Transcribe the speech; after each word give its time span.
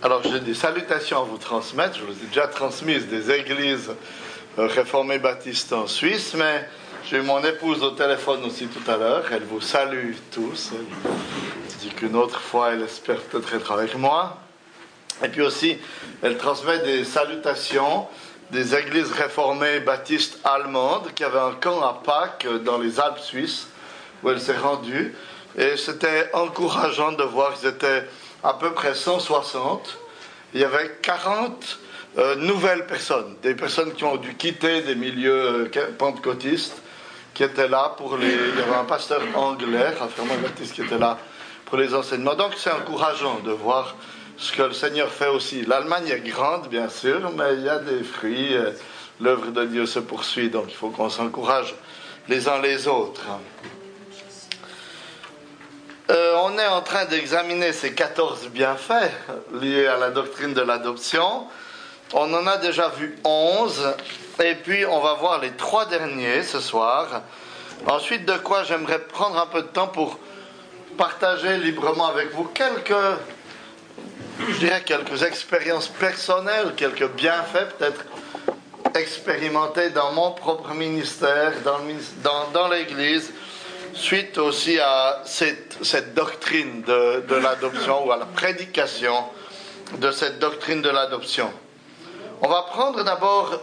Alors 0.00 0.22
j'ai 0.22 0.38
des 0.38 0.54
salutations 0.54 1.18
à 1.18 1.24
vous 1.24 1.38
transmettre, 1.38 1.98
je 1.98 2.04
vous 2.04 2.12
ai 2.12 2.26
déjà 2.28 2.46
transmises 2.46 3.08
des 3.08 3.32
églises 3.32 3.90
euh, 4.56 4.68
réformées 4.68 5.18
baptistes 5.18 5.72
en 5.72 5.88
Suisse, 5.88 6.34
mais 6.34 6.68
j'ai 7.10 7.16
eu 7.16 7.22
mon 7.22 7.42
épouse 7.42 7.82
au 7.82 7.90
téléphone 7.90 8.44
aussi 8.44 8.68
tout 8.68 8.88
à 8.88 8.96
l'heure, 8.96 9.24
elle 9.32 9.42
vous 9.42 9.60
salue 9.60 10.12
tous, 10.30 10.70
elle 10.72 11.78
dit 11.80 11.88
qu'une 11.88 12.14
autre 12.14 12.38
fois 12.38 12.74
elle 12.74 12.82
espère 12.82 13.20
peut-être 13.22 13.52
être 13.52 13.72
avec 13.72 13.96
moi. 13.96 14.38
Et 15.24 15.28
puis 15.28 15.42
aussi, 15.42 15.76
elle 16.22 16.38
transmet 16.38 16.78
des 16.78 17.02
salutations 17.02 18.06
des 18.52 18.76
églises 18.76 19.10
réformées 19.10 19.80
baptistes 19.80 20.38
allemandes 20.44 21.12
qui 21.16 21.24
avaient 21.24 21.40
un 21.40 21.54
camp 21.60 21.82
à 21.82 22.00
Pâques 22.04 22.46
dans 22.64 22.78
les 22.78 23.00
Alpes 23.00 23.18
suisses 23.18 23.66
où 24.22 24.30
elle 24.30 24.40
s'est 24.40 24.56
rendue. 24.56 25.12
Et 25.56 25.76
c'était 25.76 26.30
encourageant 26.34 27.10
de 27.10 27.24
voir 27.24 27.54
qu'ils 27.54 27.68
étaient 27.68 28.04
à 28.42 28.54
peu 28.54 28.72
près 28.72 28.94
160. 28.94 29.98
Il 30.54 30.60
y 30.60 30.64
avait 30.64 30.98
40 31.02 31.78
euh, 32.18 32.36
nouvelles 32.36 32.86
personnes, 32.86 33.36
des 33.42 33.54
personnes 33.54 33.92
qui 33.92 34.04
ont 34.04 34.16
dû 34.16 34.34
quitter 34.34 34.82
des 34.82 34.94
milieux 34.94 35.68
euh, 35.74 35.92
pentecôtistes, 35.98 36.82
qui 37.34 37.42
étaient 37.42 37.68
là 37.68 37.94
pour 37.96 38.16
les. 38.16 38.32
Il 38.32 38.58
y 38.58 38.62
avait 38.62 38.76
un 38.76 38.84
pasteur 38.84 39.22
anglais, 39.34 39.94
un 40.00 40.42
baptiste, 40.42 40.74
qui 40.74 40.82
était 40.82 40.98
là 40.98 41.18
pour 41.66 41.78
les 41.78 41.94
enseignements. 41.94 42.34
Donc 42.34 42.54
c'est 42.56 42.72
encourageant 42.72 43.40
de 43.44 43.52
voir 43.52 43.94
ce 44.36 44.52
que 44.52 44.62
le 44.62 44.72
Seigneur 44.72 45.08
fait 45.10 45.28
aussi. 45.28 45.64
L'Allemagne 45.66 46.08
est 46.08 46.26
grande, 46.28 46.68
bien 46.68 46.88
sûr, 46.88 47.30
mais 47.36 47.54
il 47.54 47.64
y 47.64 47.68
a 47.68 47.78
des 47.78 48.02
fruits. 48.02 48.56
Euh, 48.56 48.70
l'œuvre 49.20 49.50
de 49.50 49.64
Dieu 49.64 49.86
se 49.86 49.98
poursuit, 49.98 50.48
donc 50.48 50.66
il 50.68 50.74
faut 50.74 50.90
qu'on 50.90 51.10
s'encourage 51.10 51.74
les 52.28 52.48
uns 52.48 52.60
les 52.60 52.86
autres. 52.86 53.22
Euh, 56.10 56.34
on 56.42 56.58
est 56.58 56.66
en 56.66 56.80
train 56.80 57.04
d'examiner 57.04 57.72
ces 57.72 57.92
14 57.92 58.48
bienfaits 58.48 59.10
liés 59.52 59.86
à 59.86 59.98
la 59.98 60.10
doctrine 60.10 60.54
de 60.54 60.62
l'adoption. 60.62 61.46
On 62.14 62.32
en 62.32 62.46
a 62.46 62.56
déjà 62.56 62.88
vu 62.88 63.18
11, 63.24 63.94
et 64.42 64.54
puis 64.54 64.86
on 64.86 65.00
va 65.00 65.14
voir 65.14 65.40
les 65.40 65.50
trois 65.50 65.84
derniers 65.84 66.42
ce 66.42 66.60
soir. 66.60 67.22
Ensuite 67.86 68.24
de 68.24 68.38
quoi 68.38 68.64
j'aimerais 68.64 69.00
prendre 69.00 69.38
un 69.38 69.46
peu 69.46 69.62
de 69.62 69.66
temps 69.68 69.88
pour 69.88 70.18
partager 70.96 71.58
librement 71.58 72.08
avec 72.08 72.32
vous 72.32 72.44
quelques 72.44 72.94
je 74.46 74.58
dirais, 74.58 74.82
quelques 74.84 75.22
expériences 75.22 75.88
personnelles, 75.88 76.74
quelques 76.76 77.08
bienfaits 77.10 77.76
peut-être 77.76 78.04
expérimentés 78.94 79.90
dans 79.90 80.12
mon 80.12 80.32
propre 80.32 80.74
ministère, 80.74 81.52
dans, 81.64 82.68
l'Église, 82.68 83.32
suite 83.98 84.38
aussi 84.38 84.78
à 84.78 85.22
cette, 85.24 86.14
doctrine 86.14 86.82
de, 86.82 87.24
de 87.28 87.34
l'adoption 87.34 88.06
ou 88.06 88.12
à 88.12 88.16
la 88.16 88.26
prédication 88.26 89.24
de 89.98 90.10
cette 90.10 90.38
doctrine 90.38 90.82
de 90.82 90.90
l'adoption. 90.90 91.50
On 92.40 92.48
va 92.48 92.62
prendre 92.62 93.02
d'abord 93.02 93.60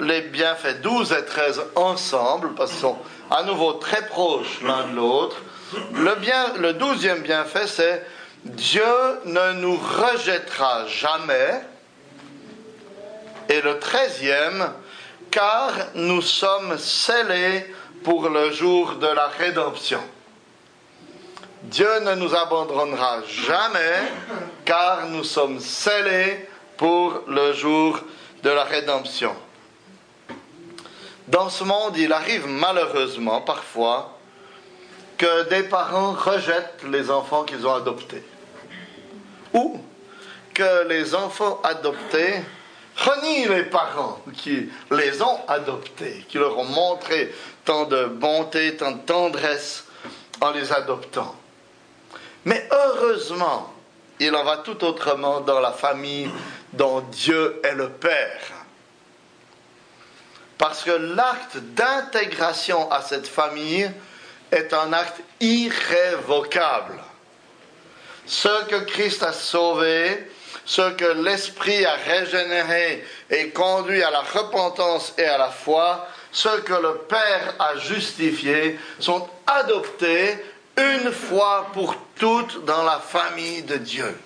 les 0.00 0.20
bienfaits 0.20 0.80
12 0.82 1.12
et 1.12 1.24
13 1.24 1.62
ensemble, 1.74 2.54
parce 2.54 2.70
qu'ils 2.70 2.80
sont 2.80 2.98
à 3.30 3.42
nouveau 3.42 3.74
très 3.74 4.06
proches 4.06 4.60
l'un 4.62 4.88
de 4.88 4.96
l'autre. 4.96 5.36
Le, 5.94 6.14
bien, 6.16 6.54
le 6.58 6.74
douzième 6.74 7.20
bienfait, 7.22 7.66
c'est 7.66 8.04
Dieu 8.44 8.82
ne 9.24 9.52
nous 9.54 9.76
rejettera 9.76 10.86
jamais. 10.86 11.60
Et 13.48 13.60
le 13.62 13.78
treizième, 13.78 14.72
car 15.30 15.72
nous 15.94 16.22
sommes 16.22 16.78
scellés 16.78 17.66
pour 18.02 18.28
le 18.28 18.50
jour 18.52 18.94
de 18.94 19.06
la 19.06 19.28
rédemption. 19.28 20.00
Dieu 21.62 22.00
ne 22.00 22.14
nous 22.14 22.34
abandonnera 22.34 23.22
jamais, 23.26 24.10
car 24.64 25.06
nous 25.06 25.24
sommes 25.24 25.60
scellés 25.60 26.48
pour 26.76 27.22
le 27.26 27.52
jour 27.52 27.98
de 28.42 28.50
la 28.50 28.64
rédemption. 28.64 29.34
Dans 31.26 31.50
ce 31.50 31.64
monde, 31.64 31.96
il 31.96 32.12
arrive 32.12 32.46
malheureusement 32.46 33.42
parfois 33.42 34.16
que 35.18 35.48
des 35.48 35.64
parents 35.64 36.12
rejettent 36.12 36.84
les 36.90 37.10
enfants 37.10 37.44
qu'ils 37.44 37.66
ont 37.66 37.74
adoptés. 37.74 38.22
Ou 39.52 39.80
que 40.54 40.86
les 40.88 41.14
enfants 41.14 41.60
adoptés 41.64 42.40
renient 42.96 43.48
les 43.48 43.64
parents 43.64 44.20
qui 44.36 44.68
les 44.90 45.20
ont 45.22 45.40
adoptés, 45.48 46.24
qui 46.28 46.38
leur 46.38 46.56
ont 46.56 46.64
montré 46.64 47.34
tant 47.68 47.84
de 47.84 48.06
bonté, 48.06 48.78
tant 48.78 48.92
de 48.92 49.00
tendresse 49.00 49.84
en 50.40 50.52
les 50.52 50.72
adoptant. 50.72 51.36
Mais 52.46 52.66
heureusement, 52.72 53.74
il 54.18 54.34
en 54.34 54.42
va 54.42 54.56
tout 54.56 54.82
autrement 54.84 55.42
dans 55.42 55.60
la 55.60 55.72
famille 55.72 56.30
dont 56.72 57.00
Dieu 57.00 57.60
est 57.62 57.74
le 57.74 57.90
Père. 57.90 58.40
Parce 60.56 60.82
que 60.82 60.92
l'acte 60.92 61.58
d'intégration 61.58 62.90
à 62.90 63.02
cette 63.02 63.28
famille 63.28 63.90
est 64.50 64.72
un 64.72 64.94
acte 64.94 65.20
irrévocable. 65.40 66.98
Ce 68.24 68.64
que 68.64 68.76
Christ 68.76 69.22
a 69.22 69.34
sauvé, 69.34 70.30
ce 70.64 70.90
que 70.92 71.22
l'Esprit 71.22 71.84
a 71.84 71.96
régénéré 71.96 73.04
et 73.28 73.50
conduit 73.50 74.02
à 74.02 74.10
la 74.10 74.22
repentance 74.22 75.12
et 75.18 75.26
à 75.26 75.36
la 75.36 75.50
foi, 75.50 76.08
ce 76.32 76.60
que 76.60 76.74
le 76.74 76.94
Père 77.08 77.54
a 77.58 77.76
justifié, 77.76 78.78
sont 78.98 79.28
adoptés 79.46 80.38
une 80.76 81.12
fois 81.12 81.68
pour 81.72 81.96
toutes 82.16 82.64
dans 82.64 82.84
la 82.84 82.98
famille 82.98 83.62
de 83.62 83.76
Dieu. 83.76 84.16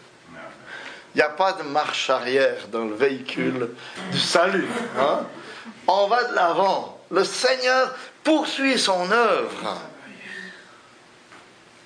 Il 1.14 1.18
n'y 1.18 1.22
a 1.22 1.28
pas 1.28 1.52
de 1.52 1.62
marche 1.62 2.08
arrière 2.08 2.68
dans 2.68 2.84
le 2.84 2.94
véhicule 2.94 3.70
du 4.10 4.18
salut. 4.18 4.68
Hein. 4.98 5.26
On 5.86 6.06
va 6.06 6.24
de 6.24 6.34
l'avant. 6.34 6.98
Le 7.10 7.24
Seigneur 7.24 7.94
poursuit 8.24 8.78
son 8.78 9.10
œuvre. 9.10 9.76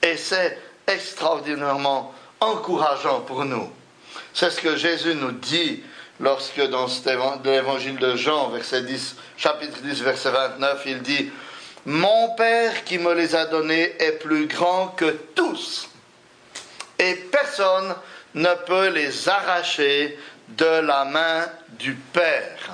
Et 0.02 0.16
c'est 0.16 0.58
extraordinairement 0.86 2.14
encourageant 2.38 3.20
pour 3.22 3.44
nous. 3.44 3.68
C'est 4.32 4.50
ce 4.50 4.60
que 4.60 4.76
Jésus 4.76 5.14
nous 5.14 5.32
dit 5.32 5.82
lorsque 6.20 6.60
dans 6.68 6.86
l'évangile 7.44 7.98
de 7.98 8.16
Jean, 8.16 8.50
verset 8.50 8.82
10, 8.82 9.16
chapitre 9.36 9.80
10, 9.82 10.02
verset 10.02 10.30
29, 10.30 10.82
il 10.86 11.02
dit, 11.02 11.30
Mon 11.84 12.34
Père 12.36 12.84
qui 12.84 12.98
me 12.98 13.12
les 13.14 13.34
a 13.34 13.46
donnés 13.46 13.94
est 14.02 14.12
plus 14.12 14.46
grand 14.46 14.88
que 14.88 15.10
tous, 15.34 15.88
et 16.98 17.14
personne 17.14 17.94
ne 18.34 18.54
peut 18.66 18.88
les 18.88 19.28
arracher 19.28 20.18
de 20.48 20.80
la 20.80 21.04
main 21.04 21.46
du 21.70 21.94
Père. 21.94 22.70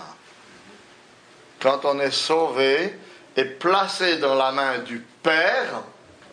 Quand 1.60 1.84
on 1.84 2.00
est 2.00 2.10
sauvé 2.10 2.98
et 3.36 3.44
placé 3.44 4.18
dans 4.18 4.34
la 4.34 4.52
main 4.52 4.78
du 4.78 5.04
Père, 5.22 5.82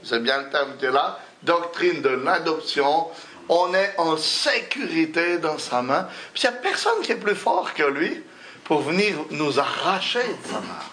c'est 0.03 0.21
bien 0.21 0.41
le 0.41 0.49
terme 0.49 0.77
qui 0.77 0.85
est 0.85 0.91
là, 0.91 1.19
doctrine 1.43 2.01
de 2.01 2.09
l'adoption, 2.09 3.07
on 3.49 3.73
est 3.73 3.95
en 3.97 4.15
sécurité 4.15 5.39
dans 5.39 5.57
sa 5.57 5.81
main. 5.81 6.07
il 6.35 6.41
n'y 6.41 6.47
a 6.47 6.51
personne 6.59 7.01
qui 7.01 7.11
est 7.11 7.15
plus 7.15 7.35
fort 7.35 7.73
que 7.73 7.83
lui 7.83 8.23
pour 8.63 8.81
venir 8.81 9.15
nous 9.31 9.59
arracher 9.59 10.19
de 10.19 10.47
sa 10.47 10.59
main. 10.59 10.85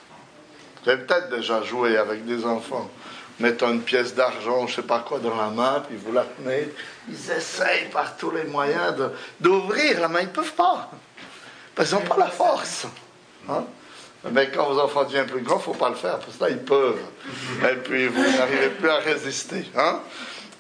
Vous 0.83 0.91
avez 0.91 1.03
peut-être 1.03 1.31
déjà 1.31 1.63
joué 1.63 1.99
avec 1.99 2.25
des 2.25 2.47
enfants, 2.47 2.89
mettant 3.39 3.71
une 3.71 3.83
pièce 3.83 4.15
d'argent, 4.15 4.67
je 4.67 4.73
ne 4.73 4.77
sais 4.77 4.87
pas 4.87 5.01
quoi, 5.01 5.19
dans 5.19 5.37
la 5.37 5.51
main, 5.51 5.83
puis 5.87 5.99
vous 5.99 6.13
la 6.13 6.25
tenez. 6.25 6.69
Ils 7.09 7.31
essayent 7.31 7.91
par 7.93 8.17
tous 8.17 8.31
les 8.31 8.45
moyens 8.45 8.95
d'ouvrir 9.39 10.01
la 10.01 10.09
main, 10.09 10.21
ils 10.21 10.29
ne 10.29 10.33
peuvent 10.33 10.55
pas. 10.55 10.91
Parce 11.75 11.91
qu'ils 11.91 11.99
n'ont 11.99 12.05
pas 12.05 12.17
la 12.17 12.29
force. 12.29 12.87
Hein? 13.51 13.65
Mais 14.31 14.49
quand 14.51 14.73
vos 14.73 14.81
enfants 14.81 15.05
deviennent 15.05 15.27
plus 15.27 15.43
grands, 15.43 15.57
il 15.57 15.59
ne 15.59 15.65
faut 15.65 15.75
pas 15.75 15.91
le 15.91 15.97
faire, 15.97 16.19
parce 16.19 16.37
que 16.37 16.45
là, 16.45 16.51
ils 16.51 16.59
peuvent. 16.59 16.99
Et 17.63 17.77
puis, 17.77 18.07
vous 18.07 18.23
n'arrivez 18.23 18.71
plus 18.71 18.89
à 18.89 18.97
résister. 18.97 19.67
Hein? 19.77 20.01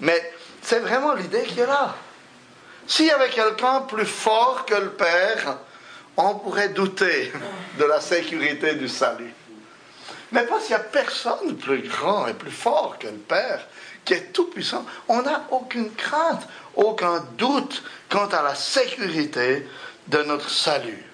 Mais 0.00 0.32
c'est 0.66 0.80
vraiment 0.80 1.14
l'idée 1.14 1.44
qui 1.44 1.60
est 1.60 1.66
là. 1.66 1.94
S'il 2.88 3.06
y 3.06 3.10
avait 3.12 3.30
quelqu'un 3.30 3.82
plus 3.82 4.04
fort 4.04 4.64
que 4.66 4.74
le 4.74 4.90
Père, 4.90 5.58
on 6.16 6.34
pourrait 6.34 6.70
douter 6.70 7.32
de 7.78 7.84
la 7.84 8.00
sécurité 8.00 8.74
du 8.74 8.88
salut. 8.88 9.32
Mais 10.32 10.44
parce 10.44 10.64
qu'il 10.64 10.74
n'y 10.74 10.82
a 10.82 10.84
personne 10.84 11.56
plus 11.56 11.82
grand 11.82 12.26
et 12.26 12.34
plus 12.34 12.50
fort 12.50 12.96
que 12.98 13.06
le 13.06 13.12
Père, 13.12 13.64
qui 14.04 14.14
est 14.14 14.32
tout 14.32 14.46
puissant, 14.46 14.84
on 15.06 15.22
n'a 15.22 15.44
aucune 15.52 15.94
crainte, 15.94 16.48
aucun 16.74 17.24
doute 17.38 17.84
quant 18.08 18.26
à 18.26 18.42
la 18.42 18.56
sécurité 18.56 19.68
de 20.08 20.22
notre 20.24 20.50
salut. 20.50 21.04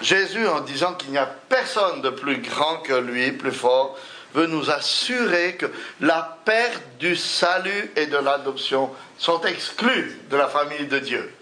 Jésus, 0.00 0.46
en 0.46 0.60
disant 0.60 0.94
qu'il 0.94 1.10
n'y 1.10 1.18
a 1.18 1.26
personne 1.26 2.02
de 2.02 2.10
plus 2.10 2.36
grand 2.38 2.76
que 2.82 2.92
lui, 2.92 3.32
plus 3.32 3.50
fort, 3.50 3.98
veut 4.34 4.46
nous 4.46 4.70
assurer 4.70 5.56
que 5.56 5.66
la 6.00 6.38
perte 6.44 6.82
du 6.98 7.16
salut 7.16 7.90
et 7.96 8.06
de 8.06 8.16
l'adoption 8.16 8.90
sont 9.16 9.40
exclus 9.42 10.20
de 10.30 10.36
la 10.36 10.48
famille 10.48 10.86
de 10.86 10.98
Dieu. 10.98 11.32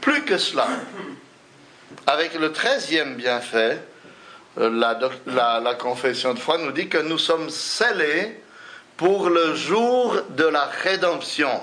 Plus 0.00 0.24
que 0.24 0.38
cela, 0.38 0.68
avec 2.06 2.34
le 2.34 2.52
treizième 2.52 3.16
bienfait, 3.16 3.78
euh, 4.58 4.70
la, 4.70 5.60
la, 5.60 5.74
confession 5.74 6.34
de 6.34 6.38
foi 6.38 6.58
nous 6.58 6.72
dit 6.72 6.88
que 6.88 6.98
nous 6.98 7.18
sommes 7.18 7.50
scellés 7.50 8.42
pour 8.96 9.30
le 9.30 9.54
jour 9.54 10.16
de 10.30 10.44
la 10.44 10.64
rédemption. 10.64 11.60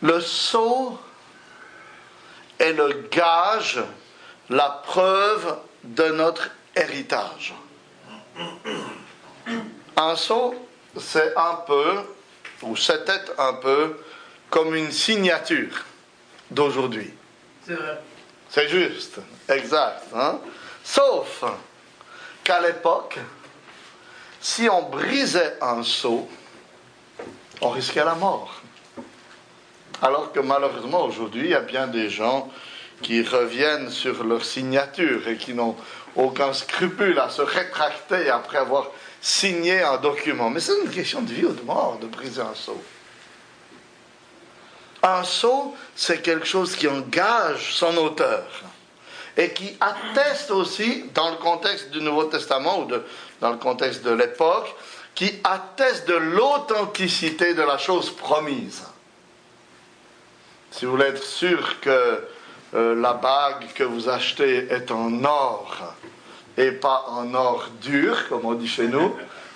Le 0.00 0.20
sceau 0.20 0.98
est 2.58 2.72
le 2.72 3.06
gage, 3.10 3.80
la 4.48 4.82
preuve 4.84 5.58
de 5.84 6.04
notre 6.08 6.50
héritage. 6.78 7.54
Un 9.96 10.16
sceau, 10.16 10.54
c'est 10.96 11.36
un 11.36 11.54
peu, 11.66 12.00
ou 12.62 12.76
c'était 12.76 13.20
un 13.36 13.54
peu, 13.54 14.00
comme 14.50 14.74
une 14.74 14.92
signature 14.92 15.84
d'aujourd'hui. 16.50 17.12
C'est 17.66 17.74
vrai. 17.74 18.00
C'est 18.48 18.68
juste, 18.68 19.18
exact. 19.48 20.04
Hein? 20.14 20.38
Sauf 20.82 21.44
qu'à 22.42 22.60
l'époque, 22.60 23.18
si 24.40 24.68
on 24.68 24.82
brisait 24.82 25.56
un 25.60 25.82
sceau, 25.82 26.28
on 27.60 27.70
risquait 27.70 28.04
la 28.04 28.14
mort. 28.14 28.62
Alors 30.00 30.32
que 30.32 30.40
malheureusement 30.40 31.04
aujourd'hui, 31.04 31.46
il 31.46 31.50
y 31.50 31.54
a 31.54 31.60
bien 31.60 31.88
des 31.88 32.08
gens 32.08 32.50
qui 33.02 33.22
reviennent 33.22 33.90
sur 33.90 34.24
leur 34.24 34.44
signature 34.44 35.28
et 35.28 35.36
qui 35.36 35.54
n'ont 35.54 35.76
aucun 36.16 36.52
scrupule 36.52 37.18
à 37.18 37.30
se 37.30 37.42
rétracter 37.42 38.28
après 38.28 38.58
avoir 38.58 38.88
signé 39.20 39.82
un 39.82 39.96
document. 39.98 40.50
Mais 40.50 40.60
c'est 40.60 40.80
une 40.82 40.90
question 40.90 41.22
de 41.22 41.32
vie 41.32 41.44
ou 41.44 41.52
de 41.52 41.62
mort 41.62 41.98
de 42.00 42.06
briser 42.06 42.40
un 42.40 42.54
sceau. 42.54 42.80
Un 45.02 45.22
sceau, 45.22 45.76
c'est 45.94 46.22
quelque 46.22 46.46
chose 46.46 46.74
qui 46.74 46.88
engage 46.88 47.74
son 47.74 47.96
auteur 47.98 48.44
et 49.36 49.52
qui 49.52 49.76
atteste 49.80 50.50
aussi, 50.50 51.04
dans 51.14 51.30
le 51.30 51.36
contexte 51.36 51.90
du 51.90 52.00
Nouveau 52.00 52.24
Testament 52.24 52.80
ou 52.80 52.88
dans 53.40 53.50
le 53.50 53.58
contexte 53.58 54.02
de 54.02 54.10
l'époque, 54.10 54.74
qui 55.14 55.32
atteste 55.44 56.08
de 56.08 56.14
l'authenticité 56.14 57.54
de 57.54 57.62
la 57.62 57.78
chose 57.78 58.10
promise. 58.10 58.84
Si 60.72 60.84
vous 60.84 60.92
voulez 60.92 61.06
être 61.06 61.22
sûr 61.22 61.80
que 61.80 62.26
euh, 62.74 62.94
la 62.94 63.14
bague 63.14 63.72
que 63.74 63.84
vous 63.84 64.08
achetez 64.08 64.70
est 64.70 64.90
en 64.90 65.24
or 65.24 65.94
et 66.56 66.72
pas 66.72 67.04
en 67.08 67.34
or 67.34 67.68
dur, 67.80 68.28
comme 68.28 68.44
on 68.44 68.54
dit 68.54 68.68
chez 68.68 68.88
nous, 68.88 69.14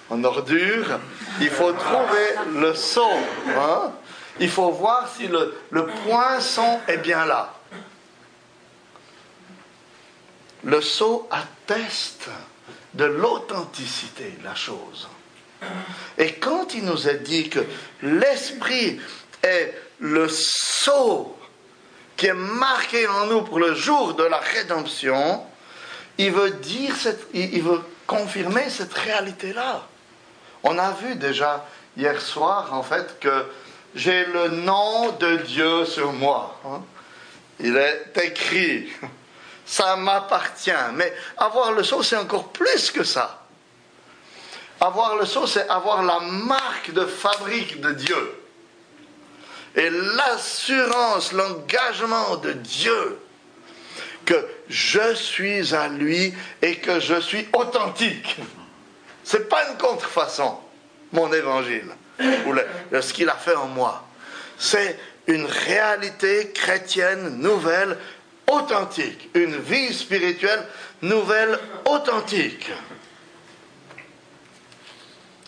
en 0.09 0.25
ordure, 0.25 1.01
il 1.41 1.51
faut 1.51 1.73
trouver 1.73 2.61
le 2.61 2.75
son. 2.75 3.11
Hein? 3.49 3.93
Il 4.41 4.49
faut 4.49 4.71
voir 4.71 5.09
si 5.15 5.27
le, 5.27 5.55
le 5.71 5.87
poinçon 5.87 6.81
est 6.87 6.99
bien 6.99 7.27
là. 7.27 7.55
Le 10.65 10.81
sceau 10.81 11.29
atteste 11.31 12.29
de 12.95 13.05
l'authenticité 13.05 14.37
de 14.39 14.45
la 14.45 14.55
chose. 14.55 15.09
Et 16.19 16.35
quand 16.35 16.75
il 16.75 16.85
nous 16.85 17.09
est 17.09 17.19
dit 17.19 17.49
que 17.49 17.61
l'esprit 18.03 19.01
est 19.43 19.75
le 19.99 20.29
sceau 20.29 21.37
qui 22.23 22.29
est 22.29 22.35
marqué 22.35 23.05
en 23.09 23.27
nous 23.27 23.43
pour 23.43 23.59
le 23.59 23.75
jour 23.75 24.15
de 24.15 24.23
la 24.23 24.39
rédemption, 24.39 25.45
il 26.19 26.31
veut 26.31 26.53
dire, 26.53 26.95
il 27.35 27.61
veut 27.61 27.81
confirmer 28.07 28.71
cette 28.71 28.95
réalité-là. 28.95 29.83
On 30.63 30.79
a 30.79 30.93
vu 30.93 31.17
déjà 31.17 31.67
hier 31.97 32.23
soir, 32.23 32.73
en 32.75 32.85
fait, 32.85 33.19
que 33.19 33.47
j'ai 33.97 34.25
le 34.27 34.51
nom 34.51 35.11
de 35.19 35.39
Dieu 35.39 35.85
sur 35.85 36.13
moi. 36.13 36.61
Hein. 36.65 36.83
Il 37.59 37.77
est 37.77 38.17
écrit. 38.23 38.93
Ça 39.67 39.97
m'appartient. 39.97 40.71
Mais 40.95 41.13
avoir 41.37 41.73
le 41.73 41.83
sceau, 41.83 42.05
c'est 42.05 42.17
encore 42.17 42.51
plus 42.51 42.93
que 42.93 43.03
ça. 43.03 43.47
Avoir 44.81 45.17
le 45.17 45.27
sceau, 45.27 45.49
c'est 45.49 45.69
avoir 45.69 46.05
la 46.05 46.21
marque 46.21 46.93
de 46.93 47.05
fabrique 47.05 47.81
de 47.81 47.91
Dieu. 47.93 48.42
Et 49.77 49.91
l'assurance, 49.91 51.33
l'engagement 51.33 52.37
de 52.37 52.53
Dieu 52.53 53.19
que 54.25 54.47
je 54.69 55.15
suis 55.15 55.75
à 55.75 55.89
lui 55.89 56.35
et 56.61 56.77
que 56.77 57.01
je 57.01 57.21
suis 57.21 57.49
authentique. 57.53 58.37
Ce 59.25 59.37
n'est 59.37 59.45
pas 59.45 59.69
une 59.71 59.79
contrefaçon, 59.79 60.59
mon 61.13 61.33
évangile, 61.33 61.89
ou 62.47 62.55
ce 63.01 63.13
qu'il 63.13 63.29
a 63.29 63.35
fait 63.35 63.55
en 63.55 63.67
moi. 63.67 64.05
C'est 64.59 64.99
une 65.27 65.47
réalité 65.47 66.51
chrétienne 66.53 67.39
nouvelle, 67.39 67.97
authentique, 68.51 69.31
une 69.35 69.57
vie 69.57 69.95
spirituelle 69.95 70.67
nouvelle, 71.01 71.59
authentique. 71.85 72.71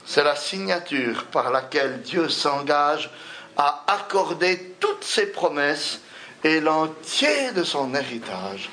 C'est 0.06 0.24
la 0.24 0.36
signature 0.36 1.24
par 1.26 1.50
laquelle 1.50 2.02
Dieu 2.02 2.28
s'engage 2.28 3.10
à 3.56 3.84
accorder 3.86 4.74
toutes 4.80 5.04
ses 5.04 5.26
promesses 5.26 6.00
et 6.42 6.60
l'entier 6.60 7.52
de 7.52 7.64
son 7.64 7.94
héritage 7.94 8.68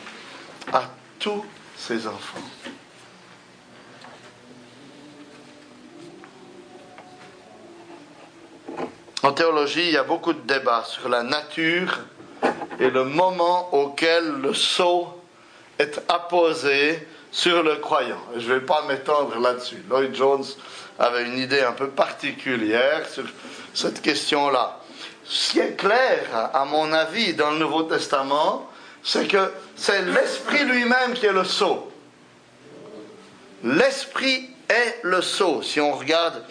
à 0.74 0.84
tous 1.20 1.46
ses 1.78 2.08
enfants. 2.08 2.40
En 9.24 9.34
théologie, 9.34 9.86
il 9.86 9.92
y 9.92 9.98
a 9.98 10.04
beaucoup 10.04 10.34
de 10.34 10.42
débats 10.42 10.84
sur 10.84 11.08
la 11.08 11.22
nature 11.22 12.00
et 12.80 12.90
le 12.90 13.04
moment 13.04 13.74
auquel 13.74 14.42
le 14.42 14.54
sceau 14.54 15.22
est 15.78 16.02
apposé 16.10 17.08
sur 17.32 17.62
le 17.62 17.76
croyant. 17.76 18.22
Je 18.36 18.48
ne 18.48 18.56
vais 18.56 18.66
pas 18.66 18.84
m'étendre 18.88 19.40
là-dessus. 19.40 19.84
Lloyd 19.88 20.16
Jones 20.16 20.44
avait 20.98 21.26
une 21.26 21.38
idée 21.38 21.62
un 21.62 21.72
peu 21.72 21.90
particulière 21.90 23.08
sur 23.08 23.24
cette 23.74 24.02
question-là. 24.02 24.80
Ce 25.26 25.52
qui 25.52 25.60
est 25.60 25.78
clair, 25.78 26.50
à 26.54 26.66
mon 26.66 26.92
avis, 26.92 27.34
dans 27.34 27.52
le 27.52 27.58
Nouveau 27.60 27.84
Testament, 27.84 28.70
c'est 29.04 29.28
que 29.28 29.52
c'est 29.76 30.02
l'Esprit 30.04 30.64
lui-même 30.66 31.14
qui 31.14 31.26
est 31.26 31.34
le 31.34 31.44
sceau. 31.44 31.92
L'Esprit 33.64 34.50
est 34.68 35.00
le 35.04 35.22
sceau. 35.22 35.62
Si 35.62 35.80
on 35.80 35.94
regarde, 35.94 36.44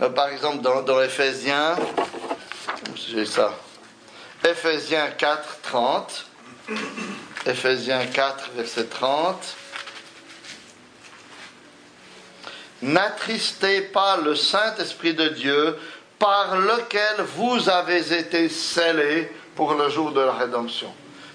euh, 0.00 0.08
par 0.08 0.28
exemple, 0.28 0.62
dans, 0.62 0.82
dans 0.82 1.00
Ephésiens, 1.00 1.76
j'ai 2.94 3.26
ça, 3.26 3.52
Ephésiens 4.44 5.08
4, 5.10 5.58
30, 5.62 6.26
Ephésiens 7.46 8.06
4, 8.06 8.50
verset 8.56 8.86
30. 8.86 9.56
N'attristez 12.82 13.82
pas 13.82 14.16
le 14.16 14.34
Saint-Esprit 14.34 15.14
de 15.14 15.28
Dieu 15.28 15.78
par 16.22 16.56
lequel 16.56 17.26
vous 17.36 17.68
avez 17.68 18.16
été 18.16 18.48
scellés 18.48 19.28
pour 19.56 19.74
le 19.74 19.90
jour 19.90 20.12
de 20.12 20.20
la 20.20 20.30
rédemption. 20.30 20.86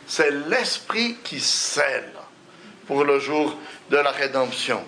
C'est 0.07 0.31
l'Esprit 0.47 1.17
qui 1.25 1.41
scelle 1.41 2.13
pour 2.87 3.03
le 3.03 3.19
jour 3.19 3.53
de 3.89 3.97
la 3.97 4.11
rédemption. 4.11 4.81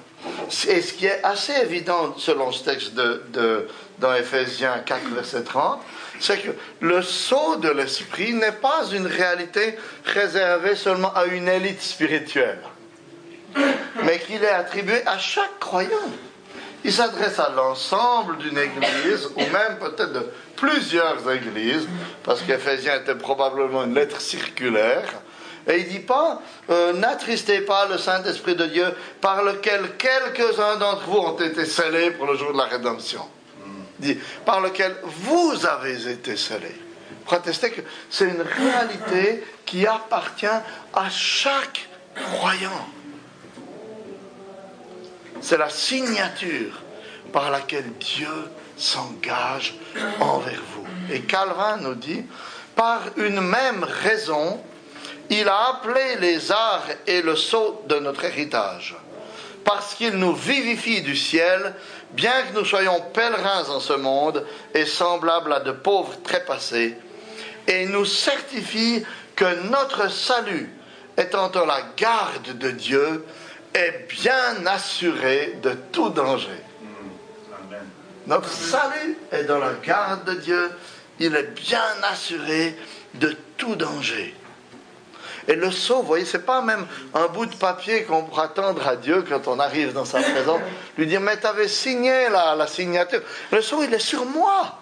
Et 0.70 0.82
ce 0.82 0.94
qui 0.94 1.06
est 1.06 1.22
assez 1.22 1.52
évident 1.52 2.16
selon 2.18 2.50
ce 2.54 2.64
texte 2.64 2.94
de, 2.94 3.68
dans 4.00 4.14
Ephésiens 4.14 4.80
4, 4.86 5.10
verset 5.10 5.44
30, 5.44 5.82
c'est 6.22 6.38
que 6.38 6.52
le 6.80 7.02
sceau 7.02 7.58
de 7.58 7.70
l'Esprit 7.70 8.32
n'est 8.32 8.54
pas 8.54 8.86
une 8.94 9.06
réalité 9.06 9.78
réservée 10.06 10.78
seulement 10.78 11.14
à 11.14 11.26
une 11.26 11.50
élite 11.50 11.82
spirituelle, 11.82 12.62
mais 14.04 14.20
qu'il 14.20 14.46
est 14.46 14.48
attribué 14.48 15.06
à 15.06 15.18
chaque 15.18 15.60
croyant. 15.60 15.90
Il 16.84 16.94
s'adresse 16.94 17.40
à 17.40 17.50
l'ensemble 17.50 18.38
d'une 18.38 18.58
église, 18.58 19.28
ou 19.36 19.40
même 19.40 19.78
peut-être 19.80 20.14
de 20.14 20.26
plusieurs 20.56 21.30
églises, 21.30 21.88
parce 22.24 22.42
qu'Éphésiens 22.42 23.02
était 23.02 23.16
probablement 23.16 23.84
une 23.84 23.96
lettre 23.96 24.22
circulaire. 24.22 25.22
Et 25.68 25.80
il 25.80 25.88
dit 25.88 26.00
pas, 26.00 26.42
euh, 26.70 26.94
n'attristez 26.94 27.62
pas 27.62 27.88
le 27.88 27.98
Saint-Esprit 27.98 28.56
de 28.56 28.66
Dieu 28.66 28.88
par 29.20 29.44
lequel 29.44 29.98
quelques-uns 29.98 30.78
d'entre 30.78 31.04
vous 31.04 31.18
ont 31.18 31.38
été 31.38 31.66
scellés 31.66 32.12
pour 32.12 32.28
le 32.28 32.38
jour 32.38 32.54
de 32.54 32.58
la 32.58 32.66
rédemption. 32.66 33.22
Il 34.00 34.16
dit, 34.16 34.20
par 34.46 34.62
lequel 34.62 34.96
vous 35.04 35.66
avez 35.66 36.10
été 36.10 36.38
scellés. 36.38 36.82
Protestez 37.26 37.72
que 37.72 37.82
c'est 38.10 38.26
une 38.26 38.42
réalité 38.42 39.44
qui 39.66 39.86
appartient 39.86 40.48
à 40.48 41.10
chaque 41.12 41.88
croyant. 42.16 42.88
C'est 45.42 45.58
la 45.58 45.70
signature 45.70 46.82
par 47.32 47.52
laquelle 47.52 47.92
Dieu 48.00 48.28
s'engage 48.78 49.76
envers 50.20 50.62
vous. 50.74 50.86
Et 51.14 51.22
Calvin 51.22 51.78
nous 51.78 51.96
dit, 51.96 52.24
par 52.76 53.02
une 53.18 53.42
même 53.42 53.84
raison, 53.84 54.62
il 55.30 55.48
a 55.48 55.70
appelé 55.70 56.16
les 56.20 56.52
arts 56.52 56.88
et 57.06 57.22
le 57.22 57.36
sceau 57.36 57.84
de 57.88 58.00
notre 58.00 58.26
héritage, 58.26 58.96
parce 59.64 59.94
qu'il 59.94 60.14
nous 60.14 60.34
vivifie 60.34 61.02
du 61.02 61.16
ciel, 61.16 61.76
bien 62.12 62.44
que 62.44 62.58
nous 62.58 62.66
soyons 62.66 63.02
pèlerins 63.14 63.70
en 63.70 63.80
ce 63.80 63.94
monde 63.94 64.46
et 64.74 64.86
semblables 64.86 65.54
à 65.54 65.60
de 65.60 65.72
pauvres 65.72 66.22
trépassés, 66.24 66.98
et 67.68 67.86
nous 67.86 68.06
certifie 68.06 69.04
que 69.36 69.70
notre 69.70 70.10
salut, 70.10 70.74
étant 71.18 71.52
en 71.54 71.66
la 71.66 71.82
garde 71.96 72.58
de 72.58 72.72
Dieu, 72.72 73.26
est 73.74 74.08
bien 74.10 74.66
assuré 74.66 75.58
de 75.62 75.72
tout 75.92 76.10
danger. 76.10 76.62
Notre 78.28 78.50
salut 78.50 79.18
est 79.32 79.44
dans 79.44 79.60
la 79.60 79.74
garde 79.84 80.26
de 80.26 80.34
Dieu 80.36 80.70
il 81.20 81.36
est 81.36 81.52
bien 81.56 81.84
assuré 82.04 82.76
de 83.16 83.36
tout 83.58 83.76
danger. 83.76 84.34
Et 85.48 85.56
le 85.56 85.72
sceau, 85.72 86.02
vous 86.02 86.08
voyez, 86.08 86.26
c'est 86.26 86.46
pas 86.46 86.62
même 86.62 86.86
un 87.14 87.28
bout 87.28 87.46
de 87.46 87.56
papier 87.56 88.04
qu'on 88.04 88.24
pourra 88.24 88.50
tendre 88.50 88.88
à 88.88 88.96
Dieu 88.96 89.24
quand 89.28 89.48
on 89.48 89.60
arrive 89.60 89.94
dans 89.94 90.06
sa 90.06 90.22
présence, 90.22 90.62
lui 90.98 91.08
dire, 91.08 91.22
mais 91.22 91.40
tu 91.40 91.48
avais 91.48 91.68
signé 91.68 92.30
la, 92.30 92.56
la 92.56 92.68
signature. 92.68 93.22
Le 93.52 93.62
sceau, 93.62 93.84
il 93.84 93.94
est 93.94 94.00
sur 94.00 94.26
moi. 94.26 94.80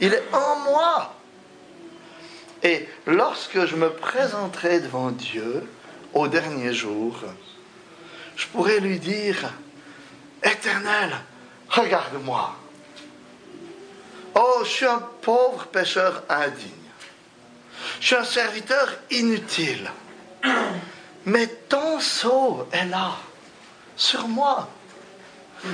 Il 0.00 0.14
est 0.14 0.24
en 0.32 0.70
moi. 0.70 1.14
Et 2.62 2.88
lorsque 3.06 3.66
je 3.66 3.76
me 3.76 3.90
présenterai 3.90 4.80
devant 4.80 5.10
Dieu 5.10 5.64
au 6.14 6.28
dernier 6.28 6.72
jour, 6.72 7.16
je 8.38 8.46
pourrai 8.46 8.78
lui 8.78 9.00
dire, 9.00 9.52
Éternel, 10.44 11.10
regarde-moi. 11.68 12.54
Oh, 14.36 14.60
je 14.62 14.68
suis 14.68 14.86
un 14.86 15.02
pauvre 15.20 15.66
pécheur 15.66 16.22
indigne. 16.28 16.70
Je 18.00 18.06
suis 18.06 18.14
un 18.14 18.24
serviteur 18.24 18.94
inutile. 19.10 19.90
Mais 21.26 21.48
ton 21.68 21.98
sceau 21.98 22.68
est 22.70 22.86
là, 22.86 23.16
sur 23.96 24.28
moi. 24.28 24.68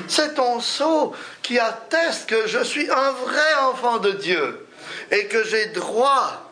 C'est 0.08 0.34
ton 0.34 0.58
sceau 0.60 1.14
qui 1.42 1.58
atteste 1.58 2.26
que 2.26 2.46
je 2.46 2.64
suis 2.64 2.90
un 2.90 3.10
vrai 3.10 3.54
enfant 3.64 3.98
de 3.98 4.12
Dieu 4.12 4.66
et 5.10 5.26
que 5.26 5.44
j'ai 5.44 5.66
droit, 5.66 6.50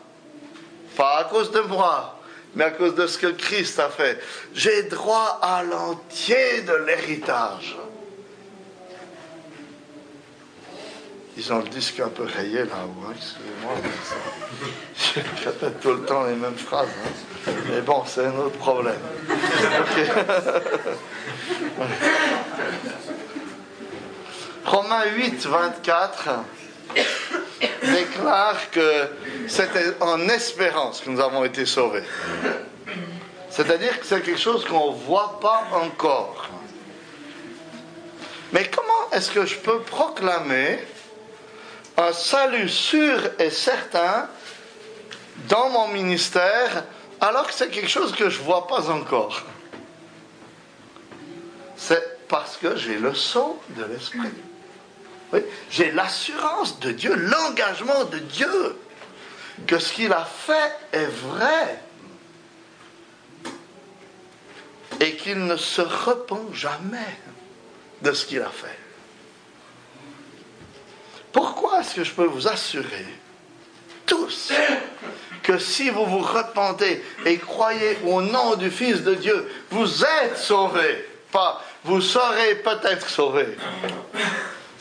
pas 0.95 1.21
à 1.21 1.23
cause 1.23 1.51
de 1.51 1.61
moi, 1.61 2.19
mais 2.55 2.65
à 2.65 2.71
cause 2.71 2.95
de 2.95 3.07
ce 3.07 3.17
que 3.17 3.27
Christ 3.27 3.79
a 3.79 3.87
fait, 3.89 4.19
j'ai 4.53 4.83
droit 4.83 5.39
à 5.41 5.63
l'entier 5.63 6.61
de 6.61 6.73
l'héritage. 6.85 7.77
Ils 11.35 11.51
ont 11.51 11.57
le 11.59 11.69
disque 11.69 11.99
un 11.99 12.09
peu 12.09 12.23
rayé 12.23 12.59
là-haut, 12.59 13.07
hein, 13.07 13.13
excusez-moi. 13.15 13.73
Je 14.95 15.19
répète 15.49 15.79
tout 15.81 15.93
le 15.93 16.05
temps 16.05 16.25
les 16.25 16.35
mêmes 16.35 16.55
phrases. 16.55 16.87
Hein. 16.87 17.09
Mais 17.69 17.81
bon, 17.81 18.03
c'est 18.05 18.27
un 18.27 18.37
autre 18.37 18.55
problème. 18.57 18.99
Romains 24.65 25.05
8, 25.15 25.47
24 25.47 26.29
déclare 27.83 28.69
que 28.71 29.07
c'était 29.47 29.93
en 29.99 30.27
espérance 30.29 31.01
que 31.01 31.09
nous 31.09 31.19
avons 31.19 31.43
été 31.43 31.65
sauvés. 31.65 32.03
C'est-à-dire 33.49 33.99
que 33.99 34.05
c'est 34.05 34.21
quelque 34.21 34.39
chose 34.39 34.65
qu'on 34.65 34.91
ne 34.91 34.97
voit 34.97 35.39
pas 35.39 35.67
encore. 35.73 36.49
Mais 38.51 38.69
comment 38.69 39.11
est-ce 39.11 39.31
que 39.31 39.45
je 39.45 39.55
peux 39.57 39.79
proclamer 39.81 40.79
un 41.97 42.13
salut 42.13 42.69
sûr 42.69 43.19
et 43.39 43.49
certain 43.49 44.27
dans 45.47 45.69
mon 45.69 45.87
ministère 45.89 46.83
alors 47.21 47.47
que 47.47 47.53
c'est 47.53 47.69
quelque 47.69 47.89
chose 47.89 48.13
que 48.13 48.29
je 48.29 48.39
ne 48.39 48.43
vois 48.43 48.67
pas 48.67 48.89
encore? 48.89 49.43
C'est 51.75 52.27
parce 52.27 52.57
que 52.57 52.75
j'ai 52.75 52.97
le 52.97 53.13
sceau 53.13 53.61
de 53.69 53.85
l'Esprit. 53.85 54.31
J'ai 55.69 55.91
l'assurance 55.91 56.79
de 56.79 56.91
Dieu, 56.91 57.15
l'engagement 57.15 58.03
de 58.05 58.19
Dieu, 58.19 58.77
que 59.67 59.79
ce 59.79 59.93
qu'il 59.93 60.13
a 60.13 60.25
fait 60.25 60.71
est 60.91 61.05
vrai 61.05 61.79
et 64.99 65.15
qu'il 65.15 65.45
ne 65.45 65.57
se 65.57 65.81
repent 65.81 66.53
jamais 66.53 67.17
de 68.01 68.11
ce 68.11 68.25
qu'il 68.25 68.41
a 68.41 68.49
fait. 68.49 68.77
Pourquoi 71.31 71.81
est-ce 71.81 71.95
que 71.95 72.03
je 72.03 72.11
peux 72.11 72.25
vous 72.25 72.47
assurer, 72.47 73.07
tous, 74.05 74.51
que 75.41 75.57
si 75.57 75.89
vous 75.89 76.05
vous 76.05 76.19
repentez 76.19 77.03
et 77.25 77.37
croyez 77.37 77.97
au 78.05 78.21
nom 78.21 78.55
du 78.55 78.69
Fils 78.69 79.01
de 79.01 79.15
Dieu, 79.15 79.49
vous 79.71 80.03
êtes 80.03 80.37
sauvés, 80.37 81.09
pas 81.31 81.63
vous 81.83 82.01
serez 82.01 82.55
peut-être 82.55 83.09
sauvés. 83.09 83.57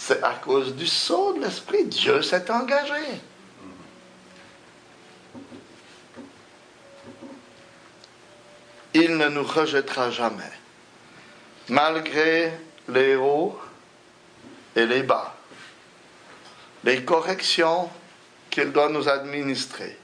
C'est 0.05 0.23
à 0.23 0.35
cause 0.35 0.75
du 0.75 0.87
sceau 0.87 1.35
de 1.35 1.45
l'Esprit. 1.45 1.85
Dieu 1.85 2.23
s'est 2.23 2.51
engagé. 2.51 3.21
Il 8.95 9.17
ne 9.17 9.29
nous 9.29 9.45
rejettera 9.45 10.11
jamais, 10.11 10.53
malgré 11.69 12.53
les 12.89 13.17
hauts 13.17 13.59
et 14.77 14.87
les 14.87 15.03
bas 15.03 15.37
les 16.85 17.05
corrections 17.05 17.89
qu'il 18.51 18.73
doit 18.73 18.89
nous 18.89 19.09
administrer. 19.09 19.99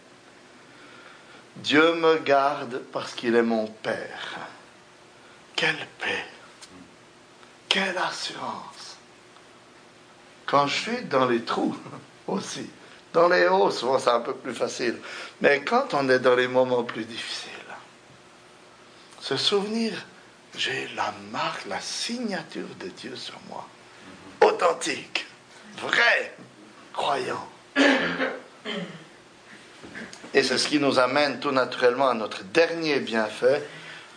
Dieu 1.56 1.94
me 1.94 2.18
garde 2.18 2.82
parce 2.92 3.14
qu'il 3.14 3.34
est 3.34 3.42
mon 3.42 3.66
Père. 3.66 4.38
Quelle 5.56 5.86
paix, 5.98 6.24
quelle 7.68 7.98
assurance. 7.98 8.97
Quand 10.48 10.66
je 10.66 10.80
suis 10.80 11.02
dans 11.02 11.26
les 11.26 11.42
trous 11.42 11.76
aussi, 12.26 12.68
dans 13.12 13.28
les 13.28 13.46
hauts, 13.46 13.70
souvent 13.70 13.98
c'est 13.98 14.10
un 14.10 14.20
peu 14.20 14.34
plus 14.34 14.54
facile, 14.54 14.96
mais 15.40 15.60
quand 15.60 15.92
on 15.92 16.08
est 16.08 16.18
dans 16.18 16.34
les 16.34 16.48
moments 16.48 16.84
plus 16.84 17.04
difficiles, 17.04 17.52
ce 19.20 19.36
souvenir, 19.36 19.92
j'ai 20.56 20.88
la 20.96 21.12
marque, 21.30 21.66
la 21.66 21.80
signature 21.80 22.68
de 22.80 22.88
Dieu 22.88 23.14
sur 23.14 23.38
moi, 23.48 23.68
authentique, 24.40 25.26
vrai 25.76 26.34
croyants. 26.94 27.46
Et 30.32 30.42
c'est 30.42 30.58
ce 30.58 30.68
qui 30.68 30.78
nous 30.78 30.98
amène 30.98 31.40
tout 31.40 31.52
naturellement 31.52 32.08
à 32.08 32.14
notre 32.14 32.42
dernier 32.44 33.00
bienfait 33.00 33.62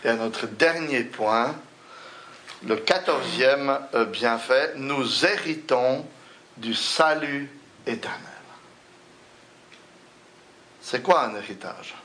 et 0.04 0.10
à 0.10 0.14
notre 0.14 0.48
dernier 0.48 1.04
point, 1.04 1.56
le 2.66 2.76
quatorzième 2.78 3.80
euh, 3.94 4.06
bienfait, 4.06 4.74
nous 4.76 5.26
héritons 5.26 6.06
du 6.58 6.74
salut 6.74 7.50
éternel. 7.86 8.20
C'est 10.82 11.02
quoi 11.02 11.24
un 11.24 11.36
héritage? 11.36 11.96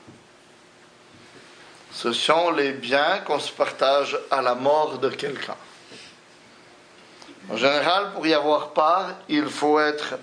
Ce 1.91 2.13
sont 2.13 2.51
les 2.51 2.73
biens 2.73 3.19
qu'on 3.25 3.39
se 3.39 3.51
partage 3.51 4.17
à 4.29 4.41
la 4.41 4.55
mort 4.55 4.99
de 4.99 5.09
quelqu'un. 5.09 5.55
En 7.49 7.57
général, 7.57 8.13
pour 8.13 8.27
y 8.27 8.33
avoir 8.33 8.73
part, 8.73 9.13
il 9.29 9.47
faut 9.47 9.79
être 9.79 10.15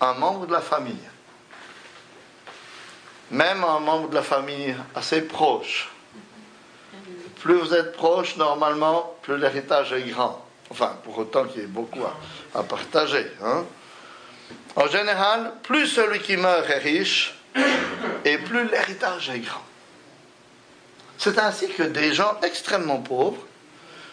un 0.00 0.14
membre 0.14 0.46
de 0.46 0.52
la 0.52 0.60
famille, 0.60 1.08
même 3.30 3.64
un 3.64 3.80
membre 3.80 4.10
de 4.10 4.14
la 4.14 4.22
famille 4.22 4.76
assez 4.94 5.22
proche, 5.22 5.90
plus 7.40 7.54
vous 7.54 7.74
êtes 7.74 7.92
proche, 7.92 8.36
normalement, 8.36 9.14
plus 9.22 9.38
l'héritage 9.38 9.92
est 9.92 10.02
grand. 10.02 10.44
Enfin, 10.70 10.96
pour 11.04 11.16
autant 11.18 11.44
qu'il 11.44 11.62
y 11.62 11.64
ait 11.64 11.68
beaucoup 11.68 12.02
partager. 12.62 13.26
Hein. 13.42 13.64
En 14.76 14.86
général, 14.88 15.52
plus 15.62 15.86
celui 15.86 16.20
qui 16.20 16.36
meurt 16.36 16.68
est 16.70 16.78
riche, 16.78 17.34
et 18.24 18.38
plus 18.38 18.68
l'héritage 18.68 19.30
est 19.30 19.40
grand. 19.40 19.64
C'est 21.18 21.38
ainsi 21.38 21.68
que 21.68 21.82
des 21.82 22.12
gens 22.12 22.38
extrêmement 22.42 22.98
pauvres 22.98 23.42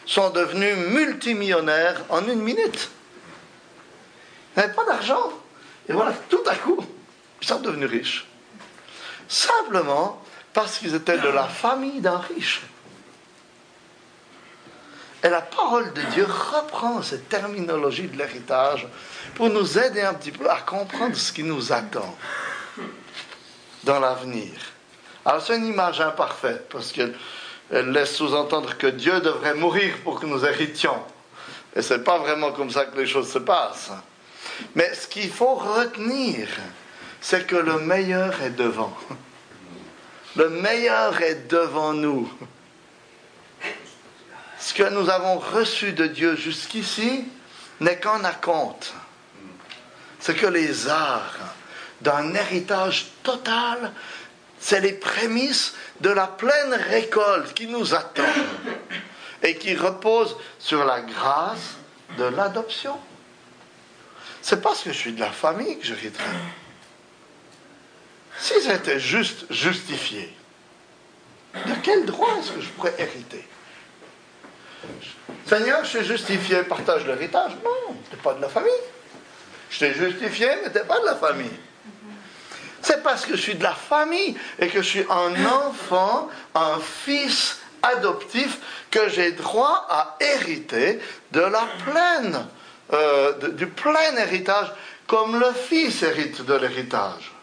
sont 0.05 0.29
devenus 0.29 0.75
multimillionnaires 0.89 2.01
en 2.09 2.27
une 2.27 2.41
minute. 2.41 2.89
Ils 4.55 4.59
n'avaient 4.59 4.73
pas 4.73 4.85
d'argent. 4.85 5.31
Et 5.87 5.93
voilà, 5.93 6.13
tout 6.29 6.43
à 6.47 6.55
coup, 6.55 6.83
ils 7.41 7.47
sont 7.47 7.59
devenus 7.59 7.89
riches. 7.89 8.27
Simplement 9.27 10.21
parce 10.53 10.77
qu'ils 10.77 10.95
étaient 10.95 11.17
de 11.17 11.27
la 11.27 11.47
famille 11.47 12.01
d'un 12.01 12.17
riche. 12.17 12.61
Et 15.25 15.29
la 15.29 15.41
parole 15.41 15.91
de 15.91 16.01
Dieu 16.13 16.27
reprend 16.27 17.01
cette 17.01 17.29
terminologie 17.29 18.07
de 18.07 18.15
l'héritage 18.15 18.87
pour 19.33 19.49
nous 19.49 19.79
aider 19.79 20.01
un 20.01 20.13
petit 20.13 20.31
peu 20.31 20.47
à 20.47 20.57
comprendre 20.57 21.15
ce 21.15 21.33
qui 21.33 21.41
nous 21.41 21.73
attend 21.73 22.15
dans 23.83 23.99
l'avenir. 23.99 24.51
Alors 25.25 25.41
c'est 25.41 25.57
une 25.57 25.65
image 25.65 25.99
imparfaite 25.99 26.69
parce 26.69 26.91
qu'elle 26.91 27.15
laisse 27.71 28.15
sous-entendre 28.15 28.77
que 28.77 28.85
Dieu 28.85 29.19
devrait 29.19 29.55
mourir 29.55 29.95
pour 30.03 30.19
que 30.19 30.27
nous 30.27 30.45
héritions. 30.45 31.01
Et 31.75 31.81
ce 31.81 31.95
n'est 31.95 32.03
pas 32.03 32.19
vraiment 32.19 32.51
comme 32.51 32.69
ça 32.69 32.85
que 32.85 32.95
les 32.95 33.07
choses 33.07 33.31
se 33.31 33.39
passent. 33.39 33.93
Mais 34.75 34.93
ce 34.93 35.07
qu'il 35.07 35.31
faut 35.31 35.55
retenir, 35.55 36.47
c'est 37.19 37.47
que 37.47 37.55
le 37.55 37.79
meilleur 37.79 38.43
est 38.43 38.55
devant. 38.55 38.95
Le 40.35 40.49
meilleur 40.49 41.19
est 41.23 41.47
devant 41.47 41.93
nous. 41.93 42.31
Ce 44.65 44.73
que 44.73 44.89
nous 44.89 45.11
avons 45.11 45.37
reçu 45.37 45.93
de 45.93 46.07
Dieu 46.07 46.35
jusqu'ici 46.35 47.23
n'est 47.81 47.99
qu'un 47.99 48.23
acompte. 48.23 48.95
C'est 50.19 50.33
que 50.33 50.47
les 50.47 50.87
arts 50.87 51.37
d'un 52.01 52.33
héritage 52.33 53.11
total, 53.21 53.93
c'est 54.59 54.79
les 54.79 54.93
prémices 54.93 55.75
de 56.01 56.09
la 56.09 56.25
pleine 56.25 56.73
récolte 56.73 57.53
qui 57.53 57.67
nous 57.67 57.93
attend 57.93 58.23
et 59.43 59.55
qui 59.55 59.75
repose 59.75 60.35
sur 60.57 60.83
la 60.83 61.01
grâce 61.01 61.75
de 62.17 62.23
l'adoption. 62.23 62.97
C'est 64.41 64.63
parce 64.63 64.81
que 64.81 64.91
je 64.91 64.97
suis 64.97 65.13
de 65.13 65.19
la 65.19 65.31
famille 65.31 65.77
que 65.77 65.85
je 65.85 65.93
j'hériterai. 65.93 66.25
si 68.39 68.55
j'étais 68.63 68.99
juste 68.99 69.45
justifié, 69.51 70.35
de 71.53 71.73
quel 71.83 72.07
droit 72.07 72.35
est-ce 72.39 72.51
que 72.51 72.61
je 72.61 72.69
pourrais 72.69 72.95
hériter? 72.97 73.47
Seigneur, 75.45 75.83
je 75.83 75.89
suis 75.89 76.05
justifié, 76.05 76.63
partage 76.63 77.05
l'héritage. 77.05 77.51
Non, 77.63 77.95
tu 78.09 78.15
n'es 78.15 78.21
pas 78.21 78.33
de 78.33 78.41
la 78.41 78.49
famille. 78.49 78.71
Je 79.69 79.79
t'ai 79.79 79.93
justifié, 79.93 80.47
mais 80.63 80.71
tu 80.71 80.77
n'es 80.77 80.83
pas 80.83 80.99
de 80.99 81.05
la 81.05 81.15
famille. 81.15 81.59
C'est 82.81 83.01
parce 83.03 83.25
que 83.25 83.35
je 83.35 83.41
suis 83.41 83.55
de 83.55 83.63
la 83.63 83.73
famille 83.73 84.35
et 84.59 84.67
que 84.67 84.81
je 84.81 84.87
suis 84.87 85.05
un 85.09 85.45
enfant, 85.45 86.29
un 86.53 86.79
fils 86.79 87.59
adoptif, 87.81 88.57
que 88.91 89.09
j'ai 89.09 89.31
droit 89.31 89.87
à 89.89 90.17
hériter 90.19 90.99
de 91.31 91.41
la 91.41 91.67
pleine, 91.85 92.47
euh, 92.93 93.49
du 93.49 93.67
plein 93.67 94.15
héritage, 94.17 94.71
comme 95.07 95.39
le 95.39 95.51
fils 95.51 96.01
hérite 96.03 96.45
de 96.45 96.55
l'héritage. 96.55 97.33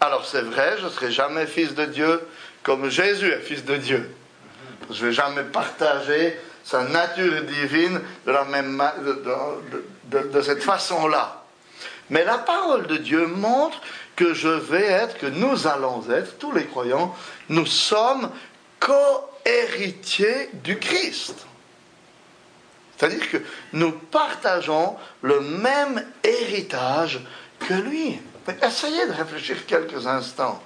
Alors 0.00 0.24
c'est 0.26 0.42
vrai, 0.42 0.76
je 0.78 0.84
ne 0.84 0.90
serai 0.90 1.12
jamais 1.12 1.46
fils 1.46 1.74
de 1.74 1.84
Dieu 1.84 2.26
comme 2.62 2.88
Jésus 2.88 3.30
est 3.30 3.40
fils 3.40 3.64
de 3.64 3.76
Dieu. 3.76 4.14
Je 4.88 5.02
ne 5.02 5.08
vais 5.08 5.12
jamais 5.12 5.42
partager 5.44 6.38
sa 6.64 6.84
nature 6.84 7.42
divine 7.42 8.00
de, 8.26 8.32
la 8.32 8.44
même, 8.44 8.82
de 10.04 10.40
cette 10.42 10.62
façon-là. 10.62 11.40
Mais 12.10 12.24
la 12.24 12.38
parole 12.38 12.86
de 12.86 12.96
Dieu 12.96 13.26
montre 13.26 13.80
que 14.16 14.34
je 14.34 14.48
vais 14.48 14.84
être, 14.84 15.18
que 15.18 15.26
nous 15.26 15.66
allons 15.66 16.02
être, 16.10 16.36
tous 16.38 16.52
les 16.52 16.66
croyants, 16.66 17.14
nous 17.48 17.66
sommes 17.66 18.30
co-héritiers 18.80 20.50
du 20.54 20.78
Christ. 20.78 21.46
C'est-à-dire 22.96 23.30
que 23.30 23.38
nous 23.72 23.92
partageons 23.92 24.96
le 25.22 25.40
même 25.40 26.04
héritage 26.22 27.20
que 27.60 27.74
lui. 27.74 28.20
Essayez 28.62 29.06
de 29.06 29.12
réfléchir 29.12 29.64
quelques 29.66 30.06
instants 30.06 30.62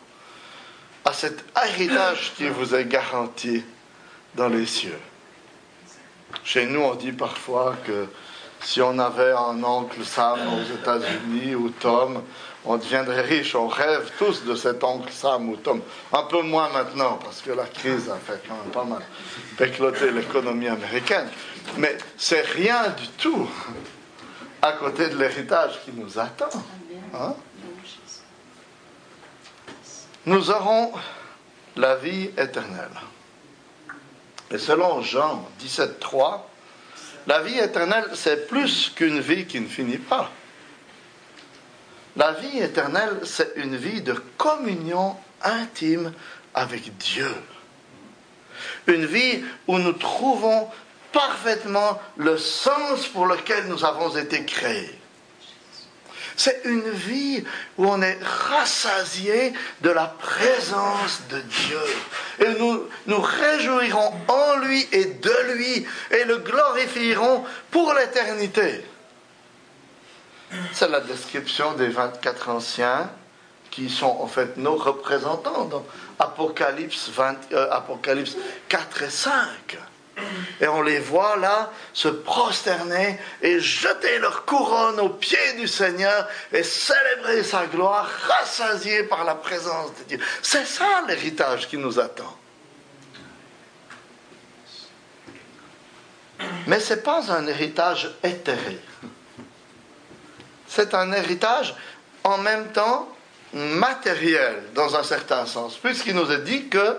à 1.05 1.13
cet 1.13 1.45
héritage 1.65 2.33
qui 2.37 2.49
vous 2.49 2.75
est 2.75 2.87
garanti 2.87 3.63
dans 4.37 4.49
les 4.49 4.67
cieux. 4.67 4.99
Chez 6.43 6.67
nous, 6.67 6.81
on 6.81 6.95
dit 6.95 7.13
parfois 7.13 7.77
que 7.87 8.07
si 8.61 8.81
on 8.81 8.99
avait 8.99 9.33
un 9.33 9.63
oncle 9.63 10.05
Sam 10.05 10.41
aux 10.55 10.75
États-Unis 10.75 11.55
ou 11.55 11.71
Tom, 11.71 12.23
on 12.65 12.77
deviendrait 12.77 13.21
riche. 13.21 13.55
On 13.55 13.69
rêve 13.69 14.11
tous 14.19 14.45
de 14.45 14.55
cet 14.55 14.83
oncle 14.83 15.13
Sam 15.13 15.49
ou 15.51 15.57
Tom. 15.57 15.83
Un 16.13 16.23
peu 16.25 16.43
moins 16.43 16.71
maintenant, 16.71 17.19
parce 17.23 17.43
que 17.43 17.51
la 17.51 17.67
crise 17.67 18.09
a 18.09 18.17
fait 18.17 18.43
quand 18.49 18.55
même 18.55 18.73
pas 18.73 18.85
mal 18.85 19.03
pécloter 19.57 20.11
l'économie 20.11 20.69
américaine. 20.69 21.29
Mais 21.77 21.97
c'est 22.17 22.41
rien 22.41 22.89
du 22.91 23.09
tout 23.09 23.49
à 24.63 24.73
côté 24.73 25.09
de 25.09 25.17
l'héritage 25.17 25.81
qui 25.85 25.93
nous 25.93 26.19
attend. 26.19 26.49
Hein? 27.13 27.35
Nous 30.27 30.51
aurons 30.51 30.93
la 31.77 31.97
vie 31.97 32.31
éternelle. 32.39 32.89
Et 34.51 34.59
selon 34.59 35.03
Jean 35.03 35.49
17.3, 35.61 36.41
la 37.27 37.41
vie 37.43 37.59
éternelle, 37.59 38.09
c'est 38.15 38.47
plus 38.47 38.93
qu'une 38.95 39.21
vie 39.21 39.47
qui 39.47 39.61
ne 39.61 39.69
finit 39.69 39.99
pas. 39.99 40.31
La 42.17 42.33
vie 42.33 42.59
éternelle, 42.59 43.21
c'est 43.25 43.53
une 43.57 43.77
vie 43.77 44.03
de 44.03 44.13
communion 44.37 45.17
intime 45.43 46.13
avec 46.55 46.97
Dieu. 46.99 47.35
Une 48.87 49.07
vie 49.07 49.43
où 49.67 49.79
nous 49.79 49.93
trouvons 49.93 50.69
parfaitement 51.13 52.01
le 52.17 52.37
sens 52.37 53.07
pour 53.07 53.27
lequel 53.27 53.67
nous 53.67 53.85
avons 53.85 54.17
été 54.17 54.45
créés. 54.45 54.99
C'est 56.37 56.63
une 56.65 56.91
vie 56.91 57.45
où 57.79 57.87
on 57.87 58.03
est 58.03 58.19
rassasié 58.23 59.53
de 59.83 59.91
la 59.91 60.07
présence 60.07 61.23
de 61.31 61.39
Dieu. 61.39 61.81
Et 62.41 62.59
nous 62.59 62.89
nous 63.07 63.21
réjouirons 63.21 64.13
en 64.29 64.57
lui 64.57 64.87
et 64.93 65.05
de 65.05 65.53
lui 65.55 65.87
et 66.11 66.25
le 66.25 66.39
glorifierons 66.39 67.45
pour 67.71 67.95
l'éternité. 67.95 68.85
C'est 70.73 70.89
la 70.89 71.01
description 71.01 71.75
des 71.75 71.89
24 71.89 72.49
anciens 72.49 73.11
qui 73.71 73.91
sont 73.91 74.19
en 74.21 74.27
fait 74.27 74.57
nos 74.57 74.77
représentants 74.77 75.65
dans 75.65 75.85
Apocalypse, 76.19 77.11
euh, 77.53 77.71
Apocalypse 77.73 78.37
4 78.69 79.03
et 79.03 79.11
5. 79.11 79.33
Et 80.61 80.69
on 80.69 80.83
les 80.83 81.01
voit 81.01 81.37
là 81.37 81.73
se 81.93 82.09
prosterner 82.09 83.19
et 83.43 83.59
jeter 83.59 84.19
leur 84.19 84.45
couronne 84.45 85.01
aux 85.01 85.09
pieds 85.09 85.55
du 85.59 85.67
Seigneur 85.67 86.29
et 86.53 86.63
célébrer 86.63 87.43
sa 87.43 87.67
gloire, 87.67 88.09
rassasiés 88.29 89.05
par 89.05 89.25
la 89.25 89.35
présence 89.35 89.91
de 89.99 90.05
Dieu. 90.05 90.21
C'est 90.43 90.67
ça 90.67 91.03
l'héritage 91.09 91.69
qui 91.69 91.77
nous 91.77 91.99
attend. 91.99 92.39
Mais 96.67 96.81
ce 96.81 96.95
n'est 96.95 97.01
pas 97.01 97.33
un 97.33 97.47
héritage 97.47 98.15
éthéré. 98.23 98.79
C'est 100.69 100.95
un 100.95 101.13
héritage 101.13 101.75
en 102.23 102.39
même 102.39 102.73
temps 102.73 103.09
matériel, 103.53 104.65
dans 104.75 104.97
un 104.97 105.05
certain 105.05 105.47
sens, 105.47 105.77
puisqu'il 105.77 106.15
nous 106.15 106.31
a 106.31 106.37
dit 106.37 106.69
que 106.69 106.99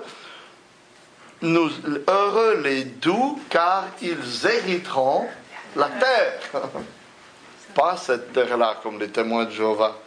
nous, 1.45 1.69
heureux 2.07 2.61
les 2.63 2.83
doux, 2.83 3.39
car 3.49 3.85
ils 4.01 4.45
hériteront 4.45 5.27
la 5.75 5.87
terre. 5.87 6.39
Pas 7.75 7.97
cette 7.97 8.33
terre-là, 8.33 8.77
comme 8.81 8.99
les 8.99 9.09
témoins 9.09 9.45
de 9.45 9.51
Jéhovah 9.51 9.97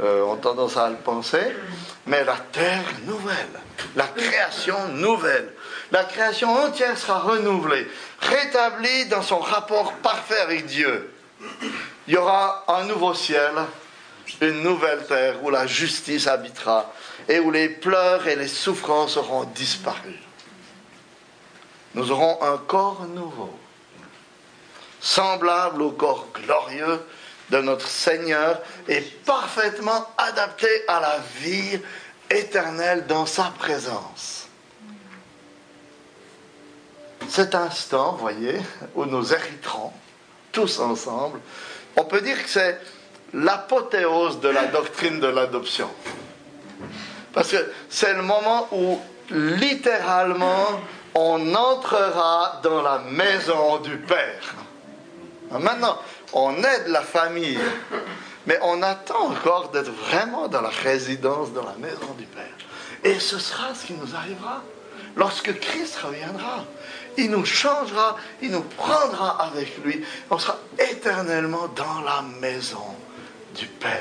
euh, 0.00 0.22
ont 0.24 0.36
tendance 0.36 0.76
à 0.76 0.90
le 0.90 0.96
penser, 0.96 1.54
mais 2.06 2.24
la 2.24 2.36
terre 2.52 2.84
nouvelle, 3.06 3.60
la 3.96 4.06
création 4.08 4.88
nouvelle. 4.88 5.52
La 5.92 6.04
création 6.04 6.50
entière 6.50 6.98
sera 6.98 7.20
renouvelée, 7.20 7.86
rétablie 8.20 9.06
dans 9.06 9.22
son 9.22 9.38
rapport 9.38 9.92
parfait 9.94 10.40
avec 10.40 10.66
Dieu. 10.66 11.12
Il 12.08 12.14
y 12.14 12.16
aura 12.16 12.64
un 12.68 12.84
nouveau 12.84 13.14
ciel, 13.14 13.52
une 14.40 14.62
nouvelle 14.62 15.06
terre 15.06 15.42
où 15.42 15.50
la 15.50 15.66
justice 15.66 16.26
habitera 16.26 16.92
et 17.28 17.38
où 17.38 17.50
les 17.50 17.68
pleurs 17.68 18.26
et 18.26 18.36
les 18.36 18.48
souffrances 18.48 19.16
auront 19.16 19.44
disparu 19.44 20.18
nous 21.94 22.10
aurons 22.10 22.42
un 22.42 22.58
corps 22.58 23.06
nouveau, 23.06 23.56
semblable 25.00 25.82
au 25.82 25.90
corps 25.92 26.26
glorieux 26.34 27.00
de 27.50 27.58
notre 27.58 27.86
Seigneur 27.86 28.60
et 28.88 29.00
parfaitement 29.00 30.06
adapté 30.16 30.68
à 30.88 31.00
la 31.00 31.18
vie 31.40 31.78
éternelle 32.30 33.06
dans 33.06 33.26
sa 33.26 33.52
présence. 33.58 34.48
Cet 37.28 37.54
instant, 37.54 38.12
voyez, 38.12 38.58
où 38.94 39.04
nous 39.04 39.32
hériterons 39.32 39.92
tous 40.52 40.78
ensemble, 40.80 41.40
on 41.96 42.04
peut 42.04 42.20
dire 42.20 42.42
que 42.42 42.48
c'est 42.48 42.80
l'apothéose 43.32 44.40
de 44.40 44.48
la 44.48 44.66
doctrine 44.66 45.20
de 45.20 45.26
l'adoption. 45.26 45.90
Parce 47.32 47.50
que 47.50 47.72
c'est 47.88 48.14
le 48.14 48.22
moment 48.22 48.68
où 48.72 49.00
littéralement 49.30 50.80
on 51.14 51.54
entrera 51.54 52.60
dans 52.62 52.82
la 52.82 52.98
maison 52.98 53.78
du 53.78 53.96
Père. 53.98 54.54
Maintenant, 55.50 55.98
on 56.32 56.56
est 56.56 56.84
de 56.86 56.92
la 56.92 57.02
famille, 57.02 57.58
mais 58.46 58.58
on 58.62 58.82
attend 58.82 59.28
encore 59.30 59.70
d'être 59.70 59.92
vraiment 60.08 60.48
dans 60.48 60.60
la 60.60 60.70
résidence, 60.70 61.52
dans 61.52 61.64
la 61.64 61.76
maison 61.78 62.12
du 62.18 62.24
Père. 62.24 62.44
Et 63.04 63.20
ce 63.20 63.38
sera 63.38 63.74
ce 63.74 63.86
qui 63.86 63.92
nous 63.94 64.14
arrivera 64.14 64.62
lorsque 65.16 65.58
Christ 65.60 65.96
reviendra. 65.98 66.64
Il 67.16 67.30
nous 67.30 67.44
changera, 67.44 68.16
il 68.42 68.50
nous 68.50 68.62
prendra 68.62 69.40
avec 69.44 69.78
lui. 69.84 70.04
On 70.30 70.38
sera 70.38 70.58
éternellement 70.78 71.68
dans 71.76 72.00
la 72.00 72.22
maison 72.40 72.84
du 73.54 73.66
Père. 73.66 74.00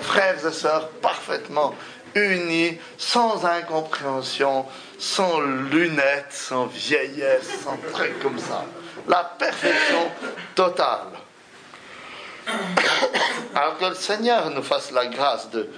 Frères 0.00 0.44
et 0.44 0.52
sœurs 0.52 0.88
parfaitement 0.88 1.74
unis, 2.14 2.78
sans 2.98 3.44
incompréhension, 3.44 4.66
sans 5.00 5.40
lunettes, 5.40 6.30
sans 6.30 6.66
vieillesse, 6.66 7.62
sans 7.64 7.78
trucs 7.92 8.20
comme 8.20 8.38
ça. 8.38 8.66
La 9.08 9.24
perfection 9.38 10.10
totale. 10.54 11.08
Alors 13.54 13.78
que 13.78 13.86
le 13.86 13.94
Seigneur 13.94 14.50
nous 14.50 14.62
fasse 14.62 14.92
la 14.92 15.06
grâce 15.06 15.48
de 15.50 15.68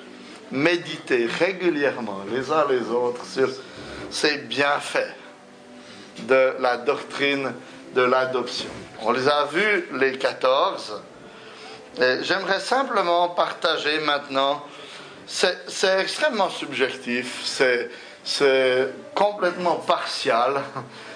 méditer 0.50 1.26
régulièrement 1.26 2.24
les 2.30 2.50
uns 2.50 2.66
les 2.68 2.90
autres 2.90 3.24
sur 3.24 3.48
ces 4.10 4.38
bienfaits 4.38 5.14
de 6.24 6.54
la 6.58 6.78
doctrine 6.78 7.52
de 7.94 8.02
l'adoption. 8.02 8.70
On 9.02 9.12
les 9.12 9.28
a 9.28 9.44
vus 9.44 9.88
les 9.94 10.18
14. 10.18 11.00
J'aimerais 12.22 12.60
simplement 12.60 13.28
partager 13.28 14.00
maintenant 14.00 14.64
c'est 15.26 16.00
extrêmement 16.00 16.50
subjectif, 16.50 17.42
c'est 17.44 17.90
complètement 19.14 19.76
partial, 19.76 20.62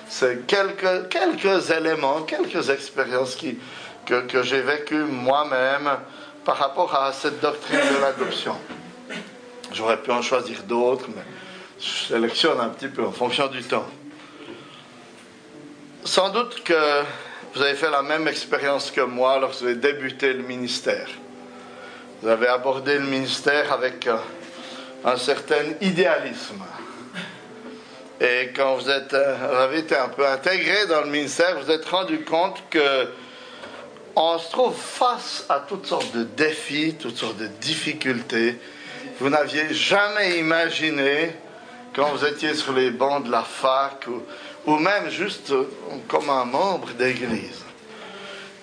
c'est 0.08 0.46
quelques, 0.46 1.08
quelques 1.08 1.70
éléments, 1.70 2.22
quelques 2.22 2.70
expériences 2.70 3.34
qui, 3.34 3.58
que, 4.04 4.22
que 4.22 4.42
j'ai 4.42 4.60
vécues 4.60 5.04
moi-même 5.04 5.90
par 6.44 6.58
rapport 6.58 6.94
à 6.94 7.12
cette 7.12 7.40
doctrine 7.40 7.78
de 7.78 8.00
l'adoption. 8.00 8.56
J'aurais 9.72 10.00
pu 10.00 10.10
en 10.10 10.22
choisir 10.22 10.62
d'autres, 10.62 11.06
mais 11.08 11.22
je 11.80 12.08
sélectionne 12.08 12.60
un 12.60 12.68
petit 12.68 12.88
peu 12.88 13.04
en 13.04 13.12
fonction 13.12 13.48
du 13.48 13.62
temps. 13.62 13.86
Sans 16.04 16.30
doute 16.30 16.62
que 16.62 17.02
vous 17.54 17.62
avez 17.62 17.74
fait 17.74 17.90
la 17.90 18.02
même 18.02 18.28
expérience 18.28 18.90
que 18.90 19.00
moi 19.00 19.38
lorsque 19.40 19.62
vous 19.62 19.66
avez 19.66 19.76
débuté 19.76 20.32
le 20.32 20.42
ministère. 20.44 21.08
Vous 22.22 22.28
avez 22.28 22.46
abordé 22.46 22.94
le 22.98 23.04
ministère 23.04 23.72
avec 23.72 24.08
un 25.04 25.16
certain 25.16 25.64
idéalisme. 25.80 26.62
Et 28.20 28.50
quand 28.56 28.76
vous, 28.76 28.88
êtes, 28.88 29.12
euh, 29.12 29.64
avez 29.64 29.80
été 29.80 29.94
un 29.94 30.08
peu 30.08 30.26
intégré 30.26 30.86
dans 30.86 31.02
le 31.02 31.10
ministère, 31.10 31.58
vous 31.58 31.66
vous 31.66 31.70
êtes 31.70 31.84
rendu 31.84 32.20
compte 32.24 32.62
que 32.70 33.08
on 34.18 34.38
se 34.38 34.50
trouve 34.50 34.74
face 34.74 35.44
à 35.50 35.60
toutes 35.60 35.84
sortes 35.84 36.16
de 36.16 36.24
défis, 36.24 36.94
toutes 36.98 37.18
sortes 37.18 37.36
de 37.36 37.48
difficultés. 37.48 38.58
Vous 39.20 39.28
n'aviez 39.28 39.74
jamais 39.74 40.38
imaginé 40.38 41.36
quand 41.94 42.06
vous 42.14 42.24
étiez 42.24 42.54
sur 42.54 42.72
les 42.72 42.90
bancs 42.90 43.24
de 43.26 43.30
la 43.30 43.42
fac 43.42 44.06
ou, 44.66 44.76
même 44.76 45.10
juste 45.10 45.52
comme 46.08 46.30
un 46.30 46.46
membre 46.46 46.88
d'église. 46.92 47.62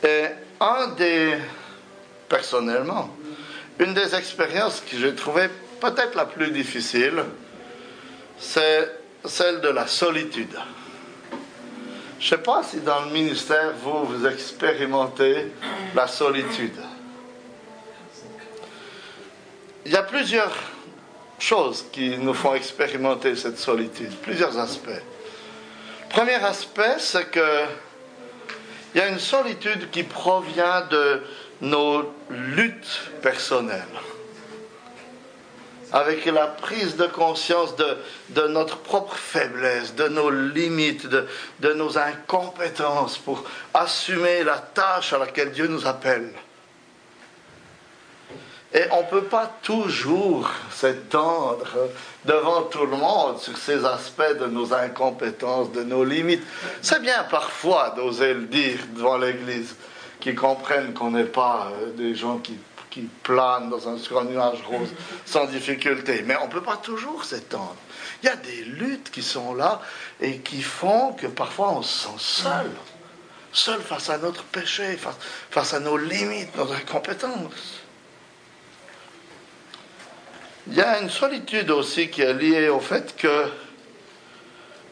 Et 0.03 0.25
un 0.59 0.87
des, 0.97 1.35
personnellement, 2.27 3.15
une 3.79 3.93
des 3.93 4.15
expériences 4.15 4.81
que 4.81 4.97
j'ai 4.97 5.13
trouvées 5.13 5.49
peut-être 5.79 6.15
la 6.15 6.25
plus 6.25 6.49
difficile, 6.49 7.23
c'est 8.39 9.02
celle 9.25 9.61
de 9.61 9.69
la 9.69 9.87
solitude. 9.87 10.57
Je 12.19 12.25
ne 12.25 12.29
sais 12.29 12.43
pas 12.43 12.63
si 12.63 12.79
dans 12.79 13.01
le 13.05 13.11
ministère, 13.11 13.73
vous, 13.83 14.05
vous 14.05 14.25
expérimentez 14.25 15.51
la 15.95 16.07
solitude. 16.07 16.77
Il 19.85 19.91
y 19.91 19.97
a 19.97 20.03
plusieurs 20.03 20.53
choses 21.37 21.85
qui 21.91 22.17
nous 22.17 22.33
font 22.33 22.53
expérimenter 22.53 23.35
cette 23.35 23.57
solitude, 23.57 24.11
plusieurs 24.21 24.57
aspects. 24.57 24.89
Premier 26.09 26.35
aspect, 26.35 26.95
c'est 26.99 27.29
que 27.29 27.65
il 28.95 28.99
y 28.99 29.01
a 29.01 29.07
une 29.07 29.19
solitude 29.19 29.89
qui 29.89 30.03
provient 30.03 30.81
de 30.81 31.21
nos 31.61 32.13
luttes 32.29 33.09
personnelles 33.21 33.81
avec 35.93 36.25
la 36.25 36.47
prise 36.47 36.95
de 36.95 37.05
conscience 37.05 37.75
de, 37.75 38.47
notre 38.47 38.77
propre 38.77 39.15
faiblesse, 39.15 39.93
de 39.93 40.07
nos 40.07 40.31
limites, 40.31 41.07
de, 41.07 41.73
nos 41.73 41.97
incompétences 41.97 43.19
pour 43.19 43.43
assumer 43.73 44.43
la 44.43 44.57
tâche 44.57 45.13
à 45.13 45.19
laquelle 45.19 45.51
Dieu 45.51 45.67
nous 45.67 45.87
appelle. 45.87 46.33
Et 48.75 48.85
on 48.91 49.03
ne 49.03 49.07
peut 49.07 49.25
pas 49.25 49.51
toujours 49.61 50.49
s'étendre 50.71 51.67
devant 52.25 52.63
tout 52.63 52.87
le 52.87 52.97
monde 52.97 53.37
sur 53.37 53.55
ces 53.55 53.85
aspects 53.85 54.39
de 54.39 54.47
nos 54.47 54.73
incompétences, 54.73 55.71
de 55.71 55.83
nos 55.83 56.03
limites. 56.03 56.41
C'est 56.81 57.03
bien 57.03 57.23
parfois 57.29 57.93
d'oser 57.95 58.33
le 58.33 58.45
dire 58.45 58.79
devant 58.95 59.19
l'Église, 59.19 59.75
qui 60.19 60.33
comprennent 60.33 60.95
qu'on 60.95 61.11
n'est 61.11 61.25
pas 61.25 61.67
euh, 61.81 61.91
des 61.91 62.15
gens 62.15 62.39
qui 62.39 62.57
qui 62.93 63.09
plane 63.23 63.71
dans 63.71 63.89
un, 63.89 63.95
un 63.95 64.23
nuage 64.25 64.61
rose 64.69 64.93
sans 65.25 65.45
difficulté. 65.45 66.23
Mais 66.27 66.35
on 66.35 66.45
ne 66.45 66.51
peut 66.51 66.61
pas 66.61 66.77
toujours 66.77 67.25
s'étendre. 67.25 67.75
Il 68.21 68.27
y 68.27 68.29
a 68.29 68.35
des 68.35 68.63
luttes 68.65 69.09
qui 69.09 69.23
sont 69.23 69.55
là 69.55 69.81
et 70.21 70.37
qui 70.39 70.61
font 70.61 71.13
que 71.13 71.25
parfois 71.25 71.71
on 71.71 71.81
se 71.81 72.03
sent 72.03 72.17
seul. 72.19 72.69
Seul 73.51 73.81
face 73.81 74.11
à 74.11 74.19
notre 74.19 74.43
péché, 74.43 74.95
face, 74.97 75.15
face 75.49 75.73
à 75.73 75.79
nos 75.79 75.97
limites, 75.97 76.55
nos 76.55 76.71
incompétences. 76.71 77.81
Il 80.67 80.75
y 80.75 80.81
a 80.81 81.01
une 81.01 81.09
solitude 81.09 81.71
aussi 81.71 82.09
qui 82.09 82.21
est 82.21 82.33
liée 82.33 82.69
au 82.69 82.79
fait 82.79 83.15
que 83.15 83.49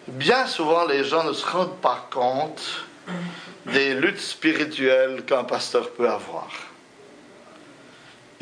bien 0.08 0.48
souvent 0.48 0.86
les 0.86 1.04
gens 1.04 1.24
ne 1.24 1.34
se 1.34 1.46
rendent 1.46 1.80
pas 1.82 2.08
compte 2.12 2.84
des 3.68 3.94
luttes 3.94 4.20
spirituelles 4.20 5.24
qu'un 5.24 5.44
pasteur 5.44 5.92
peut 5.92 6.10
avoir. 6.10 6.50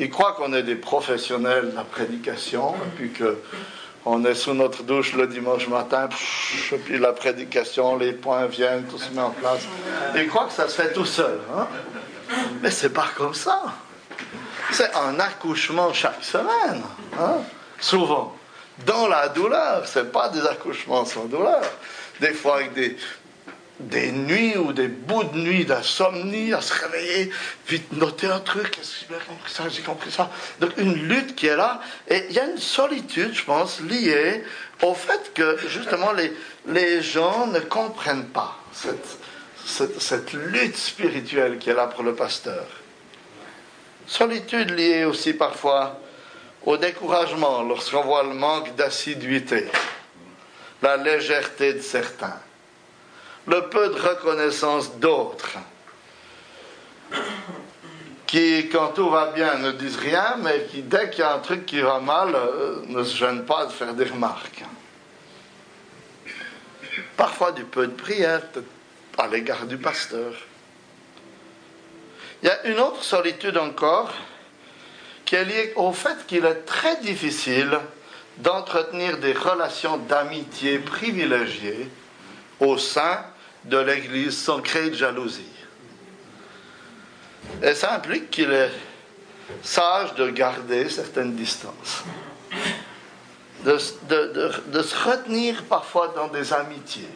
Ils 0.00 0.08
croient 0.08 0.32
qu'on 0.32 0.54
est 0.54 0.62
des 0.62 0.76
professionnels 0.76 1.72
de 1.72 1.76
la 1.76 1.84
prédication, 1.84 2.74
et 2.74 2.96
puis 2.96 3.12
qu'on 3.12 4.24
est 4.24 4.34
sous 4.34 4.54
notre 4.54 4.82
douche 4.82 5.12
le 5.12 5.26
dimanche 5.26 5.68
matin, 5.68 6.08
et 6.72 6.76
puis 6.78 6.98
la 6.98 7.12
prédication, 7.12 7.98
les 7.98 8.12
points 8.12 8.46
viennent, 8.46 8.84
tout 8.84 8.96
se 8.96 9.10
met 9.10 9.20
en 9.20 9.30
place. 9.30 9.60
Ils 10.16 10.26
croient 10.26 10.46
que 10.46 10.54
ça 10.54 10.68
se 10.68 10.80
fait 10.80 10.94
tout 10.94 11.04
seul. 11.04 11.38
Hein? 11.54 11.68
Mais 12.62 12.70
c'est 12.70 12.94
pas 12.94 13.08
comme 13.14 13.34
ça. 13.34 13.62
C'est 14.72 14.90
un 14.94 15.20
accouchement 15.20 15.92
chaque 15.92 16.24
semaine, 16.24 16.82
hein? 17.20 17.36
souvent. 17.78 18.34
Dans 18.86 19.06
la 19.06 19.28
douleur, 19.28 19.82
c'est 19.84 20.10
pas 20.10 20.30
des 20.30 20.46
accouchements 20.46 21.04
sans 21.04 21.26
douleur. 21.26 21.60
Des 22.20 22.32
fois 22.32 22.56
avec 22.56 22.72
des, 22.72 22.96
des 23.80 24.12
nuits 24.12 24.56
ou 24.56 24.72
des 24.72 24.88
bouts 24.88 25.24
de 25.24 25.38
nuit 25.38 25.64
d'insomnie, 25.64 26.52
à 26.52 26.60
se 26.60 26.74
réveiller, 26.74 27.30
vite 27.66 27.92
noter 27.92 28.26
un 28.26 28.40
truc, 28.40 28.78
est-ce 28.78 29.06
que 29.06 29.14
j'ai 29.14 29.26
compris 29.26 29.52
ça, 29.52 29.68
j'ai 29.68 29.82
compris 29.82 30.10
ça. 30.10 30.30
Donc 30.60 30.72
une 30.76 30.94
lutte 30.94 31.34
qui 31.34 31.46
est 31.46 31.56
là, 31.56 31.80
et 32.08 32.26
il 32.28 32.34
y 32.34 32.38
a 32.38 32.46
une 32.46 32.58
solitude, 32.58 33.34
je 33.34 33.44
pense, 33.44 33.80
liée 33.80 34.44
au 34.82 34.94
fait 34.94 35.32
que 35.34 35.58
justement 35.68 36.12
les, 36.12 36.32
les 36.66 37.02
gens 37.02 37.46
ne 37.46 37.60
comprennent 37.60 38.28
pas 38.28 38.56
cette, 38.72 39.18
cette, 39.64 40.32
lutte 40.32 40.76
spirituelle 40.76 41.58
qui 41.58 41.70
est 41.70 41.74
là 41.74 41.86
pour 41.86 42.02
le 42.02 42.14
pasteur. 42.14 42.66
Solitude 44.06 44.70
liée 44.70 45.04
aussi 45.04 45.34
parfois 45.34 46.00
au 46.64 46.76
découragement 46.76 47.62
lorsqu'on 47.62 48.02
voit 48.02 48.22
le 48.22 48.34
manque 48.34 48.74
d'assiduité, 48.74 49.66
la 50.82 50.96
légèreté 50.96 51.74
de 51.74 51.80
certains 51.80 52.40
le 53.46 53.68
peu 53.68 53.88
de 53.88 54.00
reconnaissance 54.00 54.96
d'autres, 54.98 55.56
qui, 58.26 58.68
quand 58.68 58.88
tout 58.88 59.10
va 59.10 59.32
bien, 59.32 59.58
ne 59.58 59.72
disent 59.72 59.96
rien, 59.96 60.36
mais 60.38 60.66
qui, 60.70 60.82
dès 60.82 61.10
qu'il 61.10 61.20
y 61.20 61.22
a 61.22 61.34
un 61.34 61.40
truc 61.40 61.66
qui 61.66 61.80
va 61.80 61.98
mal, 61.98 62.34
euh, 62.34 62.82
ne 62.86 63.02
se 63.02 63.16
gênent 63.16 63.44
pas 63.44 63.66
de 63.66 63.72
faire 63.72 63.92
des 63.94 64.04
remarques. 64.04 64.64
Parfois 67.16 67.52
du 67.52 67.64
peu 67.64 67.88
de 67.88 67.92
prière 67.92 68.42
à 69.18 69.26
l'égard 69.26 69.66
du 69.66 69.78
pasteur. 69.78 70.32
Il 72.42 72.48
y 72.48 72.50
a 72.50 72.66
une 72.66 72.78
autre 72.78 73.02
solitude 73.02 73.58
encore 73.58 74.12
qui 75.24 75.34
est 75.34 75.44
liée 75.44 75.72
au 75.76 75.92
fait 75.92 76.26
qu'il 76.26 76.44
est 76.44 76.64
très 76.64 76.96
difficile 77.00 77.78
d'entretenir 78.38 79.18
des 79.18 79.32
relations 79.32 79.98
d'amitié 79.98 80.78
privilégiées 80.78 81.90
au 82.60 82.76
sein 82.78 83.24
de 83.64 83.78
l'Église 83.78 84.36
sans 84.36 84.60
créer 84.60 84.90
de 84.90 84.94
jalousie. 84.94 85.42
Et 87.62 87.74
ça 87.74 87.94
implique 87.94 88.30
qu'il 88.30 88.52
est 88.52 88.70
sage 89.62 90.14
de 90.14 90.30
garder 90.30 90.88
certaines 90.88 91.34
distances, 91.34 92.04
de, 93.64 93.78
se 93.78 95.08
retenir 95.08 95.64
parfois 95.64 96.12
dans 96.14 96.28
des 96.28 96.52
amitiés. 96.52 97.08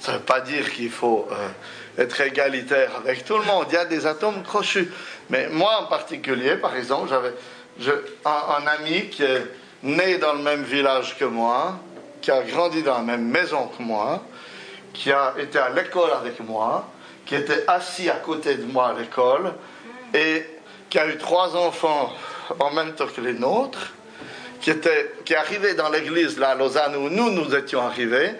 Ça 0.00 0.12
ne 0.12 0.18
veut 0.18 0.24
pas 0.24 0.40
dire 0.40 0.72
qu'il 0.72 0.90
faut 0.90 1.28
euh, 1.30 2.02
être 2.02 2.20
égalitaire 2.20 2.92
avec 2.96 3.24
tout 3.24 3.36
le 3.36 3.44
monde, 3.44 3.66
il 3.68 3.74
y 3.74 3.78
a 3.78 3.84
des 3.84 4.06
atomes 4.06 4.42
crochus. 4.44 4.90
Mais 5.28 5.48
moi 5.48 5.82
en 5.82 5.86
particulier, 5.86 6.56
par 6.56 6.76
exemple, 6.76 7.12
j'avais 7.78 8.04
un 8.24 8.66
ami 8.66 9.08
qui 9.08 9.24
est 9.24 9.44
né 9.82 10.18
dans 10.18 10.34
le 10.34 10.42
même 10.42 10.62
village 10.62 11.16
que 11.18 11.24
moi, 11.24 11.78
qui 12.20 12.30
a 12.30 12.42
grandi 12.42 12.82
dans 12.82 12.94
la 12.94 13.02
même 13.02 13.28
maison 13.28 13.68
que 13.76 13.82
moi, 13.82 14.22
qui 14.92 15.12
a 15.12 15.34
été 15.38 15.58
à 15.58 15.70
l'école 15.70 16.10
avec 16.12 16.40
moi, 16.40 16.88
qui 17.26 17.34
était 17.34 17.64
assis 17.68 18.08
à 18.08 18.16
côté 18.16 18.54
de 18.56 18.64
moi 18.64 18.88
à 18.88 18.98
l'école, 18.98 19.52
et 20.14 20.44
qui 20.88 20.98
a 20.98 21.06
eu 21.06 21.18
trois 21.18 21.56
enfants 21.56 22.12
en 22.58 22.70
même 22.70 22.94
temps 22.94 23.06
que 23.06 23.20
les 23.20 23.34
nôtres, 23.34 23.92
qui, 24.60 24.70
était, 24.70 25.14
qui 25.24 25.34
est 25.34 25.36
arrivé 25.36 25.74
dans 25.74 25.88
l'église 25.90 26.38
là, 26.38 26.50
à 26.50 26.54
Lausanne 26.54 26.96
où 26.96 27.08
nous, 27.10 27.30
nous 27.30 27.54
étions 27.54 27.82
arrivés, 27.82 28.32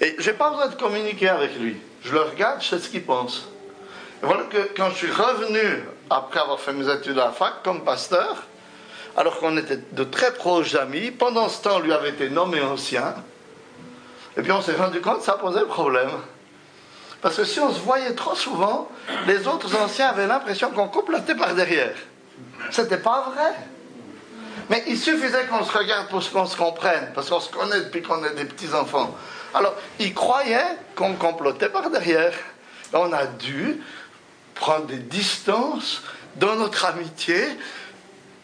et 0.00 0.16
je 0.18 0.30
n'ai 0.30 0.36
pas 0.36 0.50
besoin 0.50 0.68
de 0.68 0.74
communiquer 0.74 1.28
avec 1.28 1.56
lui. 1.58 1.76
Je 2.04 2.12
le 2.12 2.22
regarde, 2.22 2.60
je 2.60 2.68
sais 2.68 2.78
ce 2.78 2.88
qu'il 2.88 3.04
pense. 3.04 3.48
Et 4.22 4.26
voilà 4.26 4.42
que 4.44 4.70
quand 4.76 4.90
je 4.90 4.96
suis 4.96 5.10
revenu, 5.10 5.84
après 6.10 6.40
avoir 6.40 6.60
fait 6.60 6.72
mes 6.72 6.92
études 6.92 7.18
à 7.18 7.26
la 7.26 7.30
fac, 7.30 7.62
comme 7.62 7.84
pasteur, 7.84 8.44
alors 9.16 9.38
qu'on 9.38 9.56
était 9.56 9.78
de 9.92 10.04
très 10.04 10.32
proches 10.32 10.74
amis, 10.74 11.10
pendant 11.10 11.48
ce 11.48 11.62
temps, 11.62 11.78
lui 11.80 11.92
avait 11.92 12.10
été 12.10 12.30
nommé 12.30 12.60
ancien, 12.60 13.14
et 14.36 14.42
puis 14.42 14.52
on 14.52 14.62
s'est 14.62 14.74
rendu 14.74 15.00
compte 15.00 15.18
que 15.18 15.24
ça 15.24 15.34
posait 15.34 15.64
problème. 15.64 16.10
Parce 17.20 17.36
que 17.36 17.44
si 17.44 17.60
on 17.60 17.72
se 17.72 17.80
voyait 17.80 18.14
trop 18.14 18.34
souvent, 18.34 18.90
les 19.26 19.46
autres 19.46 19.76
anciens 19.76 20.08
avaient 20.08 20.26
l'impression 20.26 20.70
qu'on 20.70 20.88
complotait 20.88 21.36
par 21.36 21.54
derrière. 21.54 21.94
C'était 22.70 22.98
pas 22.98 23.32
vrai. 23.34 23.54
Mais 24.70 24.82
il 24.86 24.98
suffisait 24.98 25.46
qu'on 25.46 25.64
se 25.64 25.76
regarde 25.76 26.08
pour 26.08 26.28
qu'on 26.30 26.46
se 26.46 26.56
comprenne, 26.56 27.12
parce 27.14 27.28
qu'on 27.28 27.40
se 27.40 27.50
connaît 27.50 27.80
depuis 27.80 28.02
qu'on 28.02 28.24
est 28.24 28.34
des 28.34 28.44
petits-enfants. 28.44 29.14
Alors, 29.54 29.74
ils 30.00 30.14
croyaient 30.14 30.78
qu'on 30.96 31.14
complotait 31.14 31.68
par 31.68 31.90
derrière. 31.90 32.32
On 32.92 33.12
a 33.12 33.26
dû 33.26 33.80
prendre 34.54 34.86
des 34.86 34.98
distances 34.98 36.02
dans 36.36 36.56
notre 36.56 36.84
amitié, 36.86 37.44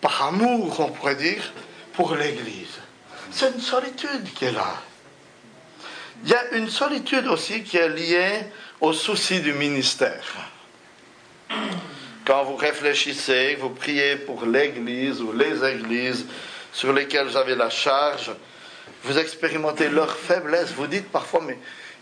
par 0.01 0.29
amour, 0.29 0.81
on 0.81 0.89
pourrait 0.89 1.17
dire, 1.17 1.53
pour 1.93 2.15
l'Église. 2.15 2.79
C'est 3.31 3.53
une 3.55 3.61
solitude 3.61 4.33
qui 4.35 4.47
est 4.47 4.53
là. 4.53 4.75
Il 6.25 6.31
y 6.31 6.35
a 6.35 6.51
une 6.53 6.69
solitude 6.69 7.27
aussi 7.27 7.63
qui 7.63 7.77
est 7.77 7.89
liée 7.89 8.47
au 8.81 8.93
souci 8.93 9.41
du 9.41 9.53
ministère. 9.53 10.25
Quand 12.25 12.45
vous 12.45 12.57
réfléchissez, 12.57 13.57
vous 13.61 13.71
priez 13.71 14.17
pour 14.17 14.45
l'Église 14.45 15.21
ou 15.21 15.33
les 15.33 15.65
églises 15.65 16.27
sur 16.73 16.93
lesquelles 16.93 17.37
avez 17.37 17.55
la 17.55 17.71
charge, 17.71 18.31
vous 19.05 19.17
expérimentez 19.19 19.89
leur 19.89 20.15
faiblesse, 20.15 20.73
vous 20.73 20.87
dites 20.87 21.09
parfois, 21.11 21.41
mais 21.47 21.59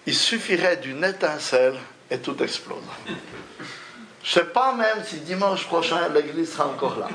il 0.07 0.15
suffirait 0.15 0.79
d'une 0.79 1.05
étincelle 1.05 1.77
et 2.11 2.19
tout 2.19 2.43
explose. 2.43 2.83
Je 3.07 3.13
ne 3.13 4.45
sais 4.45 4.51
pas 4.51 4.75
même 4.75 5.05
si 5.05 5.21
dimanche 5.21 5.65
prochain 5.67 6.09
l'Église 6.09 6.53
sera 6.53 6.67
encore 6.67 6.99
là. 6.99 7.09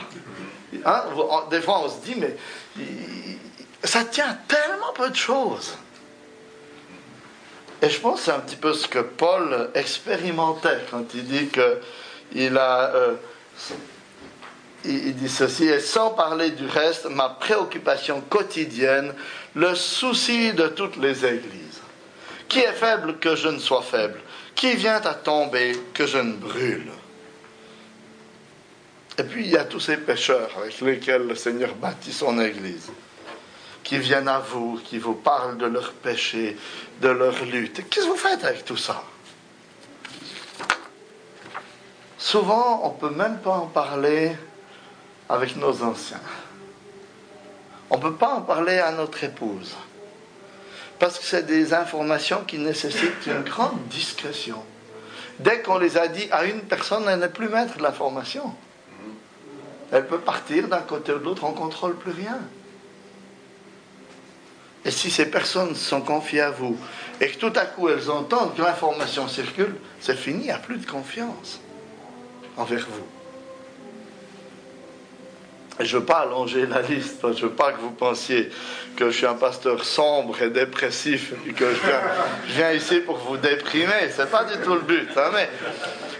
Hein? 0.86 1.04
Des 1.50 1.62
fois 1.62 1.82
on 1.84 1.90
se 1.90 2.06
dit, 2.06 2.16
mais 2.16 2.36
ça 3.84 4.04
tient 4.06 4.38
tellement 4.48 4.94
peu 4.94 5.10
de 5.10 5.16
choses. 5.16 5.78
Et 7.82 7.90
je 7.90 8.00
pense 8.00 8.20
que 8.20 8.26
c'est 8.26 8.32
un 8.32 8.40
petit 8.40 8.56
peu 8.56 8.74
ce 8.74 8.88
que 8.88 9.00
Paul 9.00 9.72
expérimentait 9.74 10.86
quand 10.92 11.14
il 11.16 11.26
dit 11.26 11.48
que 11.48 11.80
il 12.34 12.58
a. 12.58 12.94
Euh, 12.94 13.16
il 14.84 15.16
dit 15.16 15.30
ceci, 15.30 15.66
et 15.66 15.80
sans 15.80 16.10
parler 16.10 16.50
du 16.52 16.66
reste, 16.66 17.06
ma 17.06 17.30
préoccupation 17.30 18.20
quotidienne, 18.22 19.14
le 19.54 19.76
souci 19.76 20.54
de 20.54 20.68
toutes 20.68 20.98
les 20.98 21.24
églises. 21.24 21.82
Qui 22.48 22.60
est 22.60 22.74
faible 22.74 23.20
que 23.20 23.36
je 23.36 23.48
ne 23.48 23.60
sois 23.60 23.84
faible? 23.84 24.20
Qui 24.56 24.76
vient 24.76 25.02
à 25.06 25.14
tomber 25.14 25.74
que 25.94 26.08
je 26.08 26.18
ne 26.18 26.34
brûle? 26.34 26.92
Et 29.22 29.24
puis 29.24 29.46
il 29.46 29.52
y 29.52 29.58
a 29.58 29.66
tous 29.66 29.80
ces 29.80 29.98
pécheurs 29.98 30.50
avec 30.58 30.82
lesquels 30.82 31.28
le 31.28 31.36
Seigneur 31.36 31.76
bâtit 31.76 32.12
son 32.12 32.42
église 32.42 32.90
qui 33.84 34.00
viennent 34.00 34.28
à 34.28 34.40
vous, 34.40 34.82
qui 34.84 34.98
vous 34.98 35.14
parlent 35.14 35.60
de 35.60 35.68
leurs 35.68 35.94
péchés, 35.94 36.58
de 37.02 37.10
leur 37.10 37.46
lutte. 37.46 37.88
Qu'est-ce 37.88 38.08
que 38.08 38.12
vous 38.12 38.18
faites 38.18 38.44
avec 38.44 38.66
tout 38.66 38.78
ça? 38.78 39.04
Souvent, 42.18 42.82
on 42.84 42.94
ne 42.94 43.10
peut 43.10 43.16
même 43.16 43.38
pas 43.38 43.52
en 43.52 43.68
parler 43.68 44.32
avec 45.30 45.56
nos 45.56 45.84
anciens. 45.84 46.22
On 47.92 47.98
ne 47.98 48.02
peut 48.02 48.16
pas 48.16 48.34
en 48.34 48.42
parler 48.42 48.80
à 48.80 48.92
notre 48.92 49.24
épouse. 49.24 49.76
Parce 50.98 51.20
que 51.20 51.26
c'est 51.26 51.46
des 51.46 51.76
informations 51.76 52.44
qui 52.48 52.58
nécessitent 52.58 53.28
une 53.28 53.44
grande 53.44 53.88
discrétion. 53.90 54.64
Dès 55.38 55.62
qu'on 55.62 55.78
les 55.78 56.00
a 56.00 56.08
dit 56.08 56.28
à 56.32 56.46
une 56.46 56.62
personne, 56.62 57.04
elle 57.08 57.20
n'est 57.20 57.30
plus 57.30 57.50
maître 57.50 57.78
de 57.78 57.84
l'information. 57.84 58.56
Elle 59.92 60.08
peut 60.08 60.20
partir 60.20 60.68
d'un 60.68 60.80
côté 60.80 61.12
ou 61.12 61.20
de 61.20 61.24
l'autre, 61.24 61.44
on 61.44 61.52
ne 61.52 61.58
contrôle 61.58 61.96
plus 61.98 62.12
rien. 62.12 62.40
Et 64.84 64.92
si 64.92 65.12
ces 65.12 65.30
personnes 65.30 65.76
sont 65.76 66.02
confiées 66.02 66.42
à 66.42 66.52
vous 66.52 66.78
et 67.20 67.28
que 67.28 67.38
tout 67.38 67.54
à 67.56 67.66
coup 67.66 67.88
elles 67.90 68.10
entendent 68.10 68.56
que 68.56 68.62
l'information 68.62 69.28
circule, 69.28 69.76
c'est 70.00 70.16
fini, 70.16 70.40
il 70.40 70.46
n'y 70.46 70.52
a 70.52 70.58
plus 70.58 70.78
de 70.78 70.90
confiance 70.90 71.60
envers 72.58 72.88
vous. 72.88 73.21
Je 75.80 75.96
ne 75.96 76.00
veux 76.00 76.06
pas 76.06 76.20
allonger 76.20 76.66
la 76.66 76.82
liste, 76.82 77.22
je 77.22 77.28
ne 77.28 77.50
veux 77.50 77.56
pas 77.56 77.72
que 77.72 77.80
vous 77.80 77.92
pensiez 77.92 78.52
que 78.96 79.10
je 79.10 79.18
suis 79.18 79.26
un 79.26 79.36
pasteur 79.36 79.84
sombre 79.84 80.42
et 80.42 80.50
dépressif 80.50 81.34
et 81.48 81.54
que 81.54 81.74
je 81.74 82.54
viens, 82.54 82.72
ici 82.74 83.00
pour 83.00 83.18
vous 83.18 83.38
déprimer. 83.38 84.10
Ce 84.16 84.22
n'est 84.22 84.28
pas 84.28 84.44
du 84.44 84.58
tout 84.64 84.74
le 84.74 84.82
but. 84.82 85.10
Hein, 85.16 85.32
mais 85.34 85.50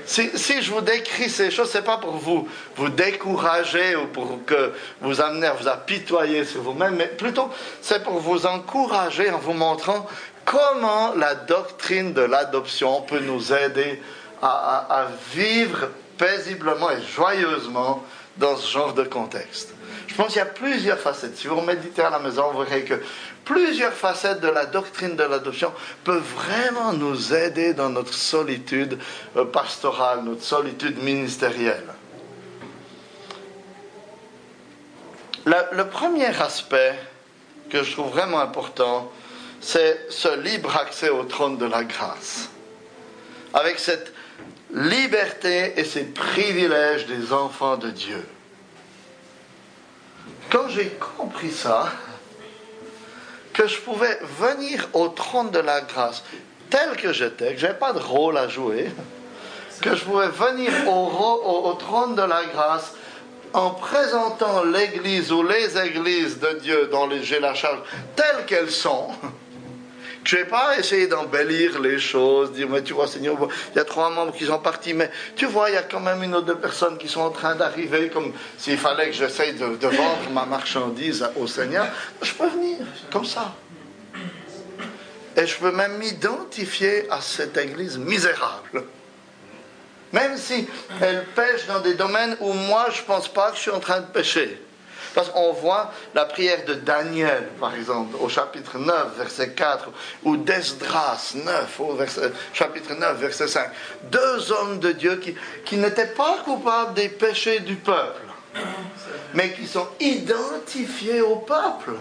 si, 0.06 0.62
je 0.62 0.72
vous 0.72 0.82
décris 0.82 1.30
ces 1.30 1.52
choses, 1.52 1.70
ce 1.70 1.78
n'est 1.78 1.84
pas 1.84 1.98
pour 1.98 2.14
vous, 2.14 2.48
vous 2.76 2.90
décourager 2.90 3.96
ou 3.96 4.08
pour 4.08 4.40
que 4.46 4.72
vous 5.02 5.22
amener 5.22 5.48
à 5.48 5.54
vous 5.54 5.68
apitoyer 5.68 6.46
sur 6.46 6.62
vous-même, 6.62 6.96
mais 6.96 7.08
plutôt 7.08 7.50
c'est 7.82 8.04
pour 8.04 8.20
vous 8.20 8.46
encourager 8.46 9.30
en 9.32 9.38
vous 9.38 9.54
montrant 9.54 10.08
comment 10.46 11.14
la 11.16 11.36
doctrine 11.36 12.14
de 12.14 12.22
l'adoption 12.22 13.02
peut 13.02 13.20
nous 13.20 13.54
aider 13.54 14.02
à, 14.42 15.08
vivre 15.34 15.90
paisiblement 16.18 16.90
et 16.92 17.02
joyeusement 17.16 18.04
dans 18.38 18.56
ce 18.58 18.72
genre 18.72 18.94
de 18.94 19.04
contexte. 19.04 19.74
Je 20.08 20.16
pense 20.16 20.28
qu'il 20.28 20.38
y 20.38 20.40
a 20.42 20.46
plusieurs 20.46 21.00
facettes. 21.00 21.38
Si 21.38 21.48
vous 21.48 21.62
méditez 21.62 22.02
à 22.02 22.10
la 22.10 22.20
maison, 22.20 22.52
vous 22.52 22.64
verrez 22.64 22.84
que 22.84 23.02
plusieurs 23.46 23.94
facettes 23.94 24.42
de 24.42 24.50
la 24.50 24.66
doctrine 24.66 25.16
de 25.16 25.24
l'adoption 25.24 25.72
peuvent 26.04 26.22
vraiment 26.36 26.94
nous 26.94 27.34
aider 27.34 27.74
dans 27.74 27.90
notre 27.90 28.14
solitude 28.14 29.00
euh, 29.38 29.46
pastorale, 29.46 30.24
notre 30.24 30.44
solitude 30.44 31.02
ministérielle. 31.02 31.88
Le, 35.46 35.84
premier 35.86 36.28
aspect 36.42 36.94
que 37.70 37.84
je 37.84 37.92
trouve 37.94 38.12
vraiment 38.12 38.40
important, 38.40 39.12
c'est 39.60 40.06
ce 40.10 40.40
libre 40.40 40.76
accès 40.78 41.10
au 41.10 41.24
trône 41.24 41.58
de 41.58 41.66
la 41.66 41.84
grâce. 41.84 42.50
Avec 43.54 43.80
cette 43.80 44.14
liberté 44.74 45.74
et 45.78 45.84
ces 45.84 46.06
privilèges 46.06 47.06
des 47.08 47.34
enfants 47.34 47.78
de 47.78 47.90
Dieu. 47.90 48.26
Quand 50.50 50.68
j'ai 50.70 50.88
compris 51.18 51.52
ça, 51.52 51.92
que 53.54 53.68
je 53.68 53.80
pouvais 53.80 54.18
venir 54.40 54.88
au 54.94 55.10
trône 55.10 55.52
de 55.52 55.60
la 55.60 55.82
grâce 55.82 56.24
tel 56.70 56.96
que 56.96 57.12
j'étais, 57.12 57.54
que 57.54 57.60
je 57.60 57.68
n'avais 57.68 57.80
pas 57.80 57.94
de 57.94 58.00
rôle 58.00 58.38
à 58.38 58.48
jouer, 58.48 58.90
que 59.82 59.96
je 59.96 60.04
pouvais 60.04 60.30
venir 60.30 60.72
au, 60.88 61.70
au 61.70 61.74
trône 61.74 62.16
de 62.16 62.22
la 62.22 62.46
grâce 62.46 62.94
en 63.54 63.72
présentant 63.72 64.64
l'Église 64.64 65.32
ou 65.32 65.44
les 65.44 65.78
églises 65.78 66.40
de 66.40 66.60
Dieu 66.60 66.90
dont 66.92 67.10
j'ai 67.22 67.40
la 67.40 67.54
charge 67.54 67.80
telles 68.16 68.46
qu'elles 68.46 68.72
sont, 68.72 69.10
je 70.24 70.38
vais 70.38 70.46
pas 70.46 70.78
essayer 70.78 71.08
d'embellir 71.08 71.80
les 71.80 72.00
choses, 72.00 72.52
dire, 72.52 72.70
mais 72.70 72.84
tu 72.84 72.94
vois, 72.94 73.08
Seigneur, 73.08 73.38
il 73.74 73.78
y 73.78 73.80
a 73.80 73.86
trois 73.86 74.10
membres 74.10 74.34
qui 74.34 74.46
sont 74.46 74.60
partis, 74.60 74.94
mais 74.94 75.10
tu 75.36 75.48
vois, 75.48 75.70
il 75.70 75.74
y 75.74 75.78
a 75.78 75.84
quand 75.84 76.00
même 76.00 76.22
une 76.22 76.36
ou 76.36 76.42
deux 76.42 76.58
personnes 76.58 76.98
qui 76.98 77.08
sont 77.08 77.22
en 77.22 77.32
train 77.32 77.56
d'arriver, 77.56 78.10
comme 78.10 78.34
s'il 78.58 78.78
fallait 78.78 79.08
que 79.08 79.14
j'essaye 79.14 79.54
de, 79.54 79.66
vendre 79.66 80.30
ma 80.32 80.46
marchandise 80.46 81.28
au 81.36 81.48
Seigneur. 81.48 81.88
Je 82.22 82.34
peux 82.34 82.48
venir, 82.48 82.78
comme 83.12 83.26
ça. 83.26 83.56
Et 85.36 85.48
je 85.48 85.58
peux 85.58 85.72
même 85.72 85.98
m'identifier 85.98 87.10
à 87.10 87.22
cette 87.22 87.58
église 87.58 87.98
misérable. 87.98 88.84
Même 90.12 90.38
si 90.38 90.68
elle 91.02 91.26
pêche 91.36 91.66
dans 91.68 91.80
des 91.80 91.94
domaines 91.94 92.36
où 92.42 92.52
moi, 92.52 92.88
je 92.94 93.02
ne 93.02 93.06
pense 93.06 93.32
pas 93.32 93.52
que 93.52 93.56
je 93.56 93.62
suis 93.62 93.72
en 93.72 93.80
train 93.80 94.02
de 94.02 94.08
pêcher. 94.08 94.62
Parce 95.14 95.30
qu'on 95.30 95.52
voit 95.52 95.92
la 96.16 96.26
prière 96.26 96.64
de 96.66 96.74
Daniel, 96.74 97.50
par 97.60 97.76
exemple, 97.76 98.16
au 98.20 98.30
chapitre 98.30 98.78
9, 98.78 99.18
verset 99.18 99.52
4, 99.52 99.90
ou 100.24 100.38
d'Esdras 100.38 101.34
9, 101.36 101.80
au 101.80 101.98
chapitre 102.54 102.94
9, 102.96 103.18
verset 103.18 103.48
5. 103.48 103.70
Deux 104.04 104.52
hommes 104.52 104.80
de 104.80 104.94
Dieu 104.94 105.18
qui, 105.18 105.36
qui 105.66 105.78
n'étaient 105.78 106.08
pas 106.08 106.38
coupables 106.46 106.94
des 106.94 107.10
péchés 107.10 107.60
du 107.60 107.76
peuple, 107.76 108.22
mais 109.34 109.52
qui 109.52 109.68
sont 109.68 109.88
identifiés 110.00 111.22
au 111.22 111.38
peuple 111.38 111.92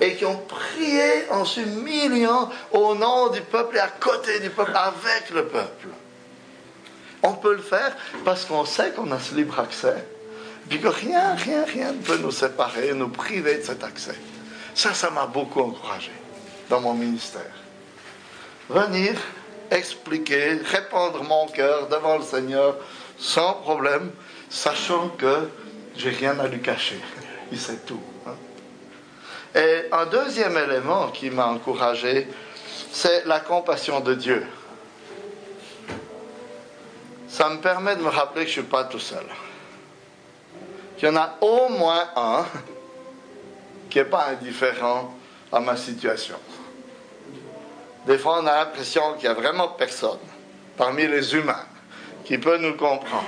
et 0.00 0.14
qui 0.14 0.24
ont 0.24 0.38
prié 0.38 1.28
en 1.30 1.44
s'humiliant 1.44 2.50
au 2.70 2.94
nom 2.94 3.30
du 3.30 3.40
peuple 3.40 3.76
et 3.76 3.80
à 3.80 3.88
côté 3.88 4.38
du 4.38 4.50
peuple, 4.50 4.72
avec 4.74 5.30
le 5.30 5.46
peuple. 5.46 5.88
On 7.24 7.32
peut 7.32 7.54
le 7.54 7.62
faire 7.62 7.96
parce 8.24 8.44
qu'on 8.44 8.64
sait 8.64 8.90
qu'on 8.90 9.10
a 9.10 9.18
ce 9.18 9.34
libre 9.34 9.58
accès 9.58 10.04
puis 10.68 10.80
que 10.80 10.88
rien, 10.88 11.34
rien, 11.34 11.64
rien 11.64 11.92
ne 11.92 12.02
peut 12.02 12.18
nous 12.18 12.30
séparer, 12.30 12.92
nous 12.94 13.08
priver 13.08 13.58
de 13.58 13.62
cet 13.62 13.84
accès. 13.84 14.16
Ça, 14.74 14.94
ça 14.94 15.10
m'a 15.10 15.26
beaucoup 15.26 15.60
encouragé 15.60 16.12
dans 16.68 16.80
mon 16.80 16.94
ministère. 16.94 17.52
Venir, 18.68 19.20
expliquer, 19.70 20.60
répandre 20.64 21.24
mon 21.24 21.46
cœur 21.48 21.88
devant 21.88 22.16
le 22.16 22.22
Seigneur 22.22 22.76
sans 23.18 23.54
problème, 23.54 24.10
sachant 24.48 25.08
que 25.10 25.48
j'ai 25.96 26.10
rien 26.10 26.38
à 26.38 26.48
lui 26.48 26.60
cacher. 26.60 27.00
Il 27.50 27.58
sait 27.58 27.80
tout. 27.86 28.00
Hein. 28.26 28.36
Et 29.54 29.92
un 29.92 30.06
deuxième 30.06 30.56
élément 30.56 31.08
qui 31.08 31.28
m'a 31.30 31.46
encouragé, 31.46 32.28
c'est 32.90 33.26
la 33.26 33.40
compassion 33.40 34.00
de 34.00 34.14
Dieu. 34.14 34.46
Ça 37.28 37.48
me 37.50 37.58
permet 37.58 37.96
de 37.96 38.02
me 38.02 38.08
rappeler 38.08 38.44
que 38.44 38.50
je 38.50 38.60
ne 38.60 38.62
suis 38.62 38.70
pas 38.70 38.84
tout 38.84 38.98
seul 38.98 39.24
qu'il 41.02 41.08
y 41.08 41.12
en 41.12 41.16
a 41.16 41.36
au 41.40 41.68
moins 41.68 42.10
un 42.14 42.44
qui 43.90 43.98
n'est 43.98 44.04
pas 44.04 44.28
indifférent 44.28 45.12
à 45.50 45.58
ma 45.58 45.76
situation. 45.76 46.36
Des 48.06 48.18
fois, 48.18 48.38
on 48.40 48.46
a 48.46 48.54
l'impression 48.54 49.14
qu'il 49.14 49.22
n'y 49.22 49.26
a 49.26 49.34
vraiment 49.34 49.66
personne 49.70 50.20
parmi 50.76 51.08
les 51.08 51.34
humains 51.34 51.66
qui 52.24 52.38
peut 52.38 52.56
nous 52.56 52.76
comprendre. 52.76 53.26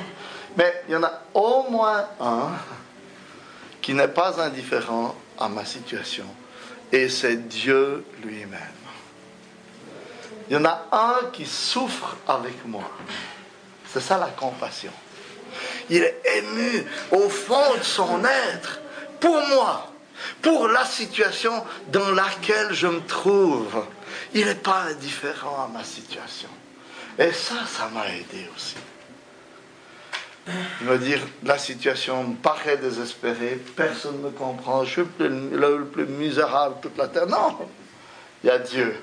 Mais 0.57 0.85
il 0.87 0.93
y 0.93 0.97
en 0.97 1.03
a 1.03 1.21
au 1.35 1.65
moins 1.69 2.05
un 2.21 2.51
qui 3.83 3.93
n'est 3.93 4.07
pas 4.07 4.41
indifférent 4.41 5.17
à 5.37 5.49
ma 5.49 5.65
situation. 5.65 6.27
Et 6.93 7.09
c'est 7.09 7.49
Dieu 7.49 8.05
lui-même. 8.23 8.61
Il 10.49 10.55
y 10.55 10.57
en 10.57 10.65
a 10.65 10.87
un 10.93 11.27
qui 11.33 11.45
souffre 11.45 12.15
avec 12.29 12.65
moi. 12.67 12.89
C'est 13.93 14.01
ça 14.01 14.17
la 14.17 14.29
compassion. 14.29 14.93
Il 15.91 16.03
est 16.03 16.21
ému 16.37 16.85
au 17.11 17.29
fond 17.29 17.75
de 17.79 17.83
son 17.83 18.25
être 18.25 18.81
pour 19.21 19.41
moi. 19.49 19.91
pour 20.43 20.69
la 20.69 20.85
situation 20.85 21.53
dans 21.89 22.11
laquelle 22.13 22.73
je 22.73 22.87
me 22.87 23.01
trouve. 23.01 23.85
Il 24.33 24.47
n'est 24.47 24.55
pas 24.55 24.83
indifférent 24.91 25.65
à 25.65 25.69
ma 25.69 25.85
situation. 25.85 26.49
Et 27.19 27.33
ça, 27.33 27.55
ça 27.67 27.89
m'a 27.93 28.07
aidé 28.09 28.49
aussi. 28.55 28.77
Va 30.83 30.99
dire, 30.99 31.21
la 31.43 31.57
situation 31.57 32.25
me 32.25 32.35
paraît 32.35 32.77
désespérée, 32.77 33.59
personne 33.77 34.19
ne 34.19 34.25
me 34.25 34.31
comprend, 34.31 34.85
je 34.85 34.91
suis 34.91 35.03
le, 35.19 35.85
plus 35.85 36.07
misérable 36.07 36.77
de 36.77 36.89
toute 36.89 36.99
la 36.99 37.09
terre. 37.09 37.27
Non, 37.27 37.57
il 38.43 38.49
y 38.49 38.51
a 38.51 38.59
Dieu. 38.59 38.95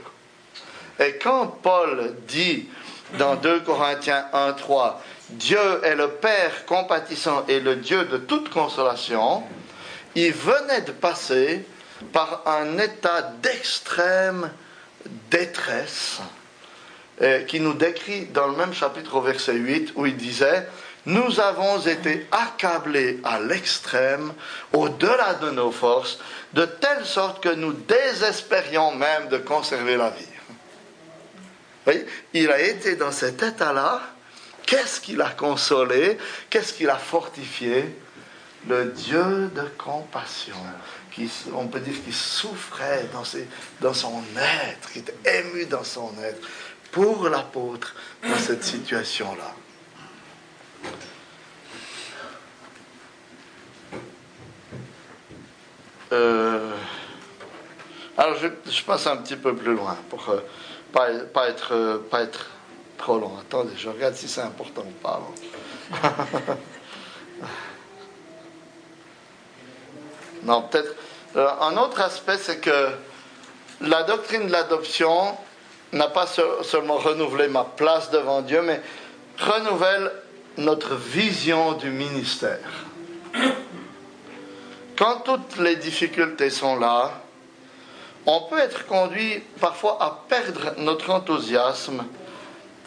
Et 1.00 1.17
quand 1.17 1.48
Paul 1.48 2.13
dit 2.28 2.70
dans 3.17 3.36
2 3.36 3.62
Corinthiens 3.62 4.26
1, 4.34 4.54
3, 4.54 5.02
Dieu 5.32 5.82
est 5.84 5.96
le 5.96 6.10
Père 6.10 6.65
compatissant 6.65 7.46
et 7.48 7.60
le 7.60 7.78
Dieu 7.78 8.06
de 8.06 8.17
toute 8.17 8.50
consolation, 8.50 9.44
il 10.15 10.34
venait 10.34 10.82
de 10.82 10.91
passer 10.91 11.65
par 12.12 12.44
un 12.46 12.78
état 12.78 13.22
d'extrême 13.41 14.52
détresse 15.30 16.20
euh, 17.22 17.44
qui 17.44 17.60
nous 17.60 17.74
décrit 17.74 18.26
dans 18.26 18.48
le 18.48 18.56
même 18.56 18.74
chapitre 18.74 19.15
au 19.15 19.22
verset 19.22 19.54
8 19.54 19.94
où 19.96 20.06
il 20.06 20.17
disait 20.17 20.67
Nous 21.06 21.39
avons 21.39 21.80
été 21.80 22.28
accablés 22.32 23.20
à 23.24 23.39
l'extrême, 23.39 24.34
au-delà 24.74 25.36
de 25.36 25.52
nos 25.52 25.72
forces, 25.72 26.20
de 26.54 26.65
telle 26.65 27.06
sorte 27.06 27.44
que 27.44 27.54
nous 27.54 27.74
désespérions 27.74 28.96
même 28.96 29.30
de 29.30 29.38
conserver 29.38 29.98
la 29.98 30.10
vie. 30.10 30.26
voyez, 31.86 32.06
il 32.34 32.52
a 32.52 32.60
été 32.60 32.96
dans 32.96 33.12
cet 33.12 33.41
état-là. 33.41 34.02
Qu'est-ce 34.72 35.02
qui 35.02 35.18
l'a 35.18 35.32
consolé? 35.32 36.18
Qu'est-ce 36.50 36.72
qui 36.72 36.86
l'a 36.86 36.96
fortifié? 36.96 37.94
Le 38.70 38.86
Dieu 38.86 39.52
de 39.54 39.64
compassion, 39.78 40.56
qui, 41.12 41.30
on 41.54 41.68
peut 41.68 41.82
dire 41.82 42.02
qu'il 42.02 42.14
souffrait 42.14 43.06
dans, 43.12 43.94
son 43.94 44.24
être, 44.38 44.92
qui 44.94 45.00
était 45.00 45.14
ému 45.26 45.66
dans 45.66 45.84
son 45.84 46.14
être 46.24 46.48
pour 46.90 47.28
l'apôtre 47.28 47.94
dans 48.24 48.38
cette 48.38 48.64
situation-là. 48.64 49.54
Euh, 56.14 56.72
alors 58.18 58.38
je, 58.38 58.84
passe 58.84 59.06
un 59.06 59.18
petit 59.18 59.36
peu 59.36 59.54
plus 59.54 59.76
loin 59.76 59.98
pour 60.10 60.30
ne 60.30 60.38
euh, 61.02 61.26
pas 61.26 61.50
être 61.50 62.48
trop 63.02 63.20
long. 63.20 63.34
Attendez, 63.40 63.74
je 63.78 63.90
regarde 63.90 64.14
si 64.16 64.28
c'est 64.28 64.42
important 64.42 64.84
ou 64.88 64.92
pas. 65.02 65.22
non, 70.44 70.62
peut-être. 70.64 70.96
un 71.36 71.76
autre 71.78 72.00
aspect, 72.00 72.38
c'est 72.38 72.60
que 72.60 72.90
la 73.82 74.04
doctrine 74.04 74.46
de 74.48 74.52
l'adoption 74.52 75.36
n'a 75.92 76.08
pas 76.08 76.28
seulement 76.62 76.98
renouvelé 76.98 77.48
ma 77.48 77.64
place 77.64 78.12
devant 78.12 78.42
Dieu, 78.42 78.62
mais 78.62 78.82
renouvelle 79.40 80.12
notre 80.58 80.96
vision 80.96 81.74
du 81.74 81.90
ministère. 81.90 82.60
Quand 84.96 85.22
toutes 85.26 85.58
les 85.58 85.76
difficultés 85.78 86.52
sont 86.52 86.78
là, 86.78 87.12
on 88.28 88.42
peut 88.42 88.60
être 88.60 88.86
conduit 88.86 89.40
parfois 89.60 89.98
à 90.00 90.20
perdre 90.30 90.74
notre 90.78 91.10
enthousiasme 91.10 92.06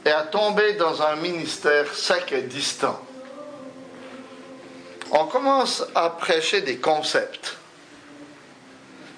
et 0.05 0.11
à 0.11 0.23
tomber 0.23 0.75
dans 0.75 1.03
un 1.03 1.17
ministère 1.17 1.93
sec 1.95 2.33
et 2.33 2.43
distant. 2.43 3.01
On 5.11 5.27
commence 5.27 5.85
à 5.95 6.11
prêcher 6.11 6.61
des 6.61 6.79
concepts, 6.79 7.57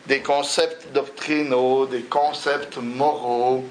des 0.07 0.21
concepts 0.21 0.93
doctrinaux, 0.93 1.87
des 1.87 2.03
concepts 2.03 2.77
moraux, 2.77 3.65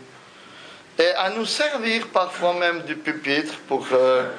et 0.98 1.10
à 1.18 1.30
nous 1.30 1.46
servir 1.46 2.08
parfois 2.08 2.54
même 2.54 2.82
du 2.84 2.96
pupitre 2.96 3.58
pour 3.68 3.86
euh, 3.92 4.32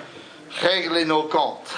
régler 0.60 1.04
nos 1.04 1.24
comptes. 1.24 1.74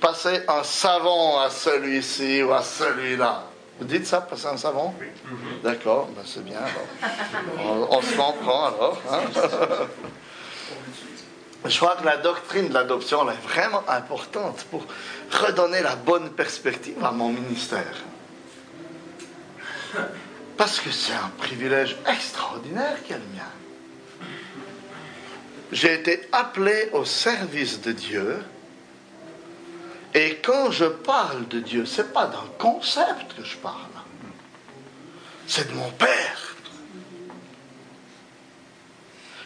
Passer 0.00 0.42
un 0.48 0.62
savon 0.62 1.38
à 1.38 1.50
celui-ci 1.50 2.42
ou 2.42 2.52
à 2.52 2.62
celui-là. 2.62 3.44
Vous 3.78 3.84
dites 3.84 4.06
ça, 4.06 4.20
passer 4.20 4.46
un 4.46 4.56
savon 4.56 4.92
Oui. 5.00 5.06
D'accord, 5.62 6.08
ben 6.14 6.22
c'est 6.24 6.44
bien 6.44 6.60
On, 7.58 8.02
se 8.02 8.14
comprend 8.14 8.66
alors. 8.66 9.00
Hein. 9.10 9.20
Je 11.64 11.76
crois 11.76 11.96
que 11.96 12.04
la 12.04 12.16
doctrine 12.16 12.68
de 12.68 12.74
l'adoption 12.74 13.28
est 13.30 13.48
vraiment 13.48 13.82
importante 13.88 14.64
pour 14.70 14.84
redonner 15.30 15.82
la 15.82 15.96
bonne 15.96 16.30
perspective 16.30 17.04
à 17.04 17.12
mon 17.12 17.28
ministère. 17.30 17.94
Parce 20.56 20.80
que 20.80 20.90
c'est 20.90 21.12
un 21.12 21.30
privilège 21.38 21.96
extraordinaire 22.06 22.96
qui 23.04 23.12
est 23.12 23.16
le 23.16 23.22
mien. 23.36 24.28
J'ai 25.70 25.94
été 25.94 26.28
appelé 26.32 26.90
au 26.92 27.04
service 27.04 27.80
de 27.80 27.92
Dieu. 27.92 28.38
Et 30.14 30.36
quand 30.36 30.70
je 30.70 30.86
parle 30.86 31.46
de 31.48 31.60
Dieu, 31.60 31.84
ce 31.86 32.02
n'est 32.02 32.08
pas 32.08 32.26
d'un 32.26 32.48
concept 32.58 33.36
que 33.36 33.44
je 33.44 33.56
parle. 33.56 33.74
C'est 35.46 35.68
de 35.68 35.74
mon 35.74 35.90
Père. 35.90 36.54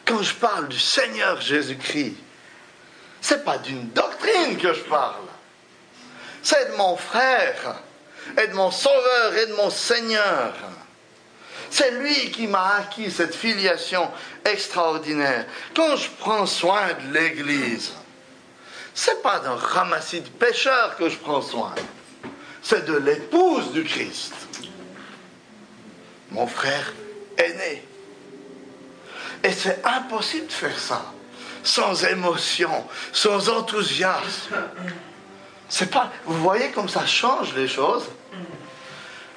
Quand 0.05 0.23
je 0.23 0.35
parle 0.35 0.69
du 0.69 0.79
Seigneur 0.79 1.41
Jésus-Christ, 1.41 2.17
ce 3.21 3.35
n'est 3.35 3.41
pas 3.41 3.59
d'une 3.59 3.89
doctrine 3.91 4.57
que 4.59 4.75
je 4.75 4.83
parle. 4.83 5.27
C'est 6.43 6.73
de 6.73 6.77
mon 6.77 6.97
frère 6.97 7.77
et 8.37 8.49
de 8.49 8.55
mon 8.55 8.71
Sauveur 8.71 9.37
et 9.37 9.47
de 9.47 9.55
mon 9.55 9.71
Seigneur. 9.71 10.55
C'est 11.71 11.93
lui 11.93 12.31
qui 12.33 12.49
m'a 12.49 12.77
acquis 12.81 13.11
cette 13.11 13.35
filiation 13.35 14.11
extraordinaire. 14.45 15.47
Quand 15.75 15.97
je 15.97 16.11
prends 16.19 16.47
soin 16.47 16.89
de 16.95 17.15
l'Église, 17.15 17.93
c'est 18.95 19.23
pas 19.23 19.39
d'un 19.41 19.57
ramassis 19.57 20.21
de 20.21 20.29
pécheurs 20.29 20.97
que 20.97 21.09
je 21.09 21.17
prends 21.17 21.43
soin. 21.43 21.75
C'est 22.63 22.85
de 22.85 22.97
l'épouse 22.97 23.73
du 23.73 23.85
Christ. 23.85 24.35
Mon 26.31 26.47
frère 26.47 26.93
aîné. 27.37 27.85
Et 29.43 29.53
c'est 29.53 29.85
impossible 29.85 30.47
de 30.47 30.53
faire 30.53 30.79
ça 30.79 31.13
sans 31.63 32.05
émotion, 32.05 32.87
sans 33.13 33.49
enthousiasme. 33.49 34.57
C'est 35.69 35.91
pas. 35.91 36.11
Vous 36.25 36.41
voyez 36.41 36.71
comme 36.71 36.89
ça 36.89 37.07
change 37.07 37.55
les 37.55 37.69
choses? 37.69 38.05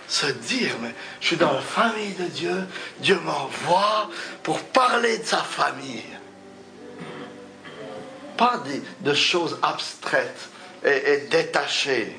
Se 0.07 0.27
dire, 0.27 0.75
mais 0.81 0.93
je 1.19 1.27
suis 1.27 1.37
dans 1.37 1.53
la 1.53 1.61
famille 1.61 2.13
de 2.13 2.25
Dieu, 2.25 2.67
Dieu 2.99 3.19
m'envoie 3.21 4.09
pour 4.43 4.59
parler 4.59 5.17
de 5.17 5.25
sa 5.25 5.37
famille. 5.37 6.03
Pas 8.38 8.62
de, 9.02 9.13
choses 9.13 9.58
abstraites 9.62 10.50
et, 10.84 11.13
et 11.13 11.17
détachées. 11.28 12.15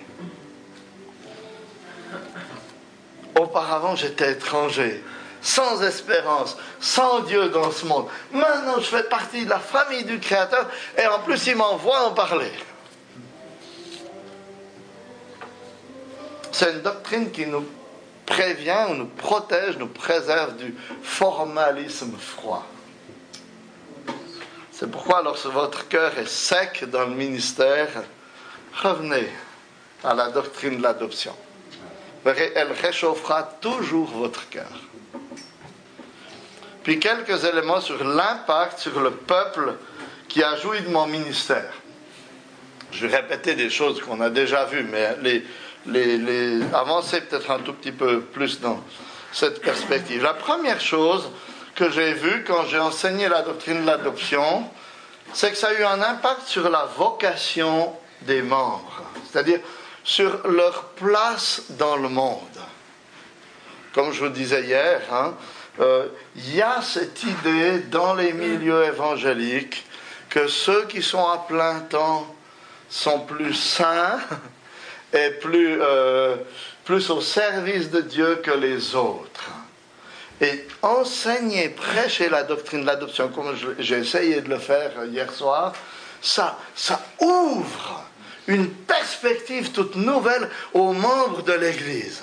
Auparavant, 3.39 3.97
j'étais 3.97 4.33
étranger, 4.33 5.05
sans 5.43 5.83
espérance, 5.83 6.57
sans 6.81 7.21
Dieu 7.21 7.51
dans 7.51 7.71
ce 7.71 7.85
monde. 7.85 8.07
Maintenant, 8.33 8.77
je 8.79 8.87
fais 8.87 9.03
partie 9.05 9.45
de 9.45 9.51
la 9.51 9.59
famille 9.59 10.05
du 10.05 10.19
Créateur 10.19 10.67
et 10.97 11.07
en 11.07 11.19
plus, 11.21 11.47
il 11.47 11.57
m'envoie 11.57 12.07
en 12.07 12.13
parler. 12.13 12.51
C'est 16.51 16.73
une 16.73 16.81
doctrine 16.81 17.31
qui 17.31 17.45
nous 17.45 17.67
prévient, 18.25 18.87
nous 18.95 19.07
protège, 19.07 19.77
nous 19.77 19.89
préserve 19.89 20.57
du 20.57 20.75
formalisme 21.03 22.17
froid. 22.19 22.67
C'est 24.79 24.91
pourquoi 24.91 25.23
lorsque 25.23 25.47
votre 25.47 25.89
cœur 25.89 26.19
est 26.19 26.29
sec 26.29 26.85
dans 26.91 27.07
le 27.07 27.15
ministère, 27.15 27.89
revenez 28.83 29.27
à 30.05 30.13
la 30.13 30.29
doctrine 30.29 30.77
de 30.77 30.83
l'adoption. 30.83 31.35
Elle 32.27 32.73
réchauffera 32.73 33.43
toujours 33.63 34.11
votre 34.11 34.47
cœur. 34.51 34.69
Puis 36.83 37.01
quelques 37.01 37.43
éléments 37.45 37.81
sur 37.81 38.05
l'impact 38.05 38.81
sur 38.81 39.01
le 39.01 39.13
peuple 39.13 39.77
qui 40.29 40.43
a 40.43 40.57
joui 40.57 40.83
de 40.83 40.91
mon 40.91 41.07
ministère. 41.07 41.73
Je 42.93 43.07
vais 43.07 43.17
répéter 43.17 43.55
des 43.55 43.71
choses 43.71 44.03
qu'on 44.03 44.21
a 44.21 44.29
déjà 44.29 44.67
vues, 44.67 44.85
mais 44.85 45.17
les, 45.87 46.63
avancer 46.75 47.23
peut-être 47.23 47.51
un 47.51 47.61
tout 47.61 47.73
petit 47.73 47.93
peu 47.93 48.21
plus 48.21 48.61
dans 48.61 48.85
cette 49.33 49.63
perspective. 49.63 50.23
La 50.23 50.35
première 50.35 50.83
chose 50.83 51.31
que 51.77 51.91
j'ai 51.91 52.15
vue 52.15 52.43
quand 52.45 52.65
j'ai 52.67 52.79
enseigné 52.79 53.29
la 53.29 53.43
doctrine 53.43 53.83
de 53.83 53.87
l'adoption, 53.87 54.69
c'est 55.33 55.51
que 55.51 55.57
ça 55.57 55.69
a 55.69 55.73
eu 55.75 55.85
un 55.85 56.03
impact 56.03 56.47
sur 56.47 56.69
la 56.71 56.87
vocation 56.97 57.93
des 58.23 58.43
membres, 58.43 59.03
c'est-à-dire 59.31 59.61
sur 60.03 60.49
leur 60.49 60.85
place 60.95 61.63
dans 61.71 61.97
le 61.97 62.09
monde. 62.09 62.41
Comme 63.93 64.13
je 64.13 64.25
vous 64.25 64.31
disais 64.31 64.63
hier, 64.63 65.03
hein, 65.13 65.35
euh, 65.81 66.07
il 66.37 66.55
y 66.55 66.63
a 66.63 66.81
cette 66.81 67.23
idée 67.23 67.81
dans 67.91 68.15
les 68.15 68.33
milieux 68.33 68.85
évangéliques 68.85 69.85
que 70.31 70.49
ceux 70.49 70.87
qui 70.87 71.03
sont 71.03 71.27
à 71.27 71.45
plein 71.47 71.81
temps 71.81 72.35
sont 72.89 73.21
plus 73.21 73.55
saints 73.55 74.19
est 75.13 75.41
plus, 75.41 75.79
euh, 75.81 76.37
plus 76.85 77.11
au 77.11 77.21
service 77.21 77.91
de 77.91 78.01
Dieu 78.01 78.37
que 78.37 78.53
les 78.53 78.95
autres. 78.95 79.51
Et 80.41 80.67
enseigner, 80.83 81.71
prêcher 81.71 82.29
la 82.29 82.43
doctrine 82.43 82.83
de 82.83 82.87
l'adoption, 82.87 83.29
comme 83.29 83.57
j'ai 83.79 83.99
essayé 83.99 84.41
de 84.43 84.51
le 84.51 84.59
faire 84.59 84.93
hier 85.07 85.33
soir, 85.33 85.73
ça, 86.21 86.59
ça 86.75 87.01
ouvre 87.21 88.05
une 88.47 88.69
perspective 88.69 89.73
toute 89.73 89.97
nouvelle 89.97 90.49
aux 90.75 90.93
membres 90.93 91.43
de 91.43 91.53
l'Église. 91.53 92.23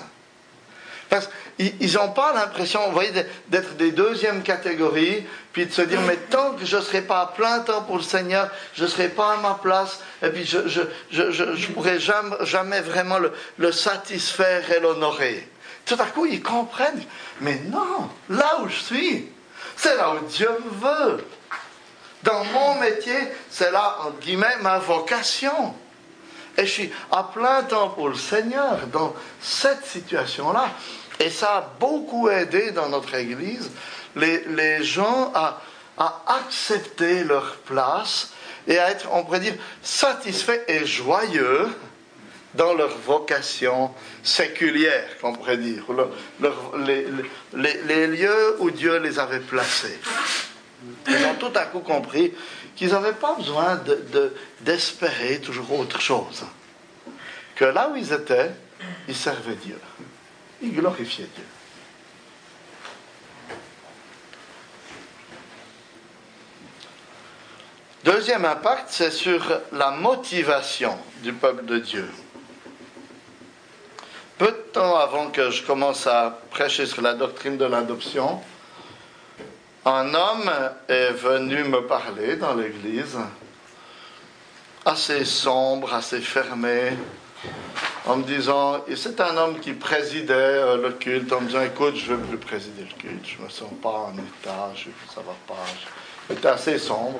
Parce 1.08 1.28
qu'ils 1.58 1.94
n'ont 1.94 2.10
pas 2.10 2.32
l'impression, 2.32 2.86
vous 2.86 2.92
voyez, 2.92 3.12
d'être 3.48 3.76
des 3.76 3.92
deuxièmes 3.92 4.42
catégories, 4.42 5.24
puis 5.52 5.66
de 5.66 5.72
se 5.72 5.82
dire, 5.82 6.00
mais 6.00 6.16
tant 6.16 6.52
que 6.52 6.64
je 6.64 6.76
ne 6.76 6.82
serai 6.82 7.02
pas 7.02 7.20
à 7.20 7.26
plein 7.26 7.60
temps 7.60 7.82
pour 7.82 7.96
le 7.96 8.02
Seigneur, 8.02 8.48
je 8.74 8.84
ne 8.84 8.88
serai 8.88 9.08
pas 9.08 9.34
à 9.34 9.36
ma 9.36 9.58
place, 9.62 10.00
et 10.22 10.30
puis 10.30 10.44
je 10.44 10.58
ne 10.58 11.72
pourrai 11.72 11.98
jamais, 12.00 12.80
vraiment 12.80 13.18
le 13.58 13.72
satisfaire 13.72 14.70
et 14.70 14.80
l'honorer. 14.80 15.48
Tout 15.86 15.96
à 15.98 16.06
coup, 16.06 16.26
ils 16.26 16.42
comprennent, 16.42 17.02
mais 17.40 17.60
non, 17.66 18.08
là 18.30 18.60
où 18.62 18.68
je 18.68 18.76
suis, 18.76 19.28
c'est 19.76 19.96
là 19.96 20.14
où 20.14 20.24
Dieu 20.26 20.48
me 20.64 20.86
veut. 20.86 21.24
Dans 22.22 22.42
mon 22.44 22.76
métier, 22.76 23.18
c'est 23.50 23.70
là, 23.70 23.98
entre 24.00 24.18
guillemets, 24.20 24.56
ma 24.62 24.78
vocation. 24.78 25.74
Et 26.56 26.64
je 26.64 26.70
suis 26.70 26.92
à 27.10 27.24
plein 27.24 27.64
temps 27.64 27.90
pour 27.90 28.08
le 28.08 28.14
Seigneur 28.14 28.86
dans 28.86 29.14
cette 29.40 29.84
situation-là. 29.84 30.70
Et 31.20 31.28
ça 31.28 31.56
a 31.56 31.60
beaucoup 31.78 32.28
aidé 32.28 32.70
dans 32.70 32.88
notre 32.88 33.14
Église 33.14 33.70
les, 34.16 34.82
gens 34.84 35.32
à, 35.34 35.60
à, 35.98 36.22
accepter 36.38 37.24
leur 37.24 37.56
place 37.58 38.32
et 38.66 38.78
à 38.78 38.90
être, 38.90 39.08
on 39.12 39.24
pourrait 39.24 39.40
dire, 39.40 39.54
satisfaits 39.82 40.62
et 40.68 40.86
joyeux 40.86 41.68
dans 42.54 42.74
leur 42.74 42.96
vocation 42.98 43.92
séculière, 44.22 45.08
on 45.22 45.32
pourrait 45.32 45.56
dire, 45.56 45.84
les, 46.76 48.06
lieux 48.06 48.56
où 48.60 48.70
Dieu 48.70 48.98
les 48.98 49.18
avait 49.18 49.40
placés. 49.40 49.98
Ils 51.08 51.24
ont 51.26 51.34
tout 51.34 51.52
à 51.54 51.64
coup 51.66 51.80
compris 51.80 52.32
qu'ils 52.76 52.90
n'avaient 52.90 53.12
pas 53.12 53.34
besoin 53.34 53.80
d'espérer 54.60 55.38
de, 55.38 55.46
toujours 55.46 55.78
autre 55.78 56.00
chose. 56.00 56.44
Que 57.54 57.64
là 57.64 57.90
où 57.92 57.96
ils 57.96 58.12
étaient, 58.12 58.50
ils 59.08 59.16
servaient 59.16 59.56
Dieu. 59.56 59.78
Ils 60.62 60.74
glorifiaient 60.74 61.28
Dieu. 61.34 61.44
Deuxième 68.04 68.44
impact, 68.44 68.88
c'est 68.90 69.10
sur 69.10 69.62
la 69.72 69.90
motivation 69.92 70.98
du 71.22 71.32
peuple 71.32 71.64
de 71.64 71.78
Dieu. 71.78 72.06
Peu 74.44 74.50
de 74.52 74.72
temps 74.74 74.98
avant 74.98 75.30
que 75.30 75.50
je 75.50 75.62
commence 75.62 76.06
à 76.06 76.38
prêcher 76.50 76.84
sur 76.84 77.00
la 77.00 77.14
doctrine 77.14 77.56
de 77.56 77.64
l'adoption, 77.64 78.42
un 79.86 80.12
homme 80.12 80.50
est 80.86 81.12
venu 81.12 81.64
me 81.64 81.86
parler 81.86 82.36
dans 82.36 82.52
l'église, 82.52 83.16
assez 84.84 85.24
sombre, 85.24 85.94
assez 85.94 86.20
fermé, 86.20 86.92
en 88.04 88.16
me 88.16 88.24
disant, 88.24 88.84
c'est 88.94 89.18
un 89.22 89.34
homme 89.38 89.60
qui 89.60 89.72
présidait 89.72 90.34
euh, 90.34 90.76
le 90.76 90.90
culte, 90.90 91.32
en 91.32 91.40
me 91.40 91.46
disant, 91.46 91.62
écoute, 91.62 91.96
je 91.96 92.12
ne 92.12 92.18
veux 92.18 92.24
plus 92.24 92.36
présider 92.36 92.82
le 92.82 93.00
culte, 93.00 93.24
je 93.24 93.38
ne 93.38 93.46
me 93.46 93.48
sens 93.48 93.70
pas 93.82 93.88
en 93.88 94.12
état, 94.12 94.72
je, 94.74 94.90
ça 95.10 95.22
ne 95.22 95.26
va 95.26 95.36
pas. 95.48 95.64
C'était 96.28 96.48
assez 96.48 96.78
sombre. 96.78 97.18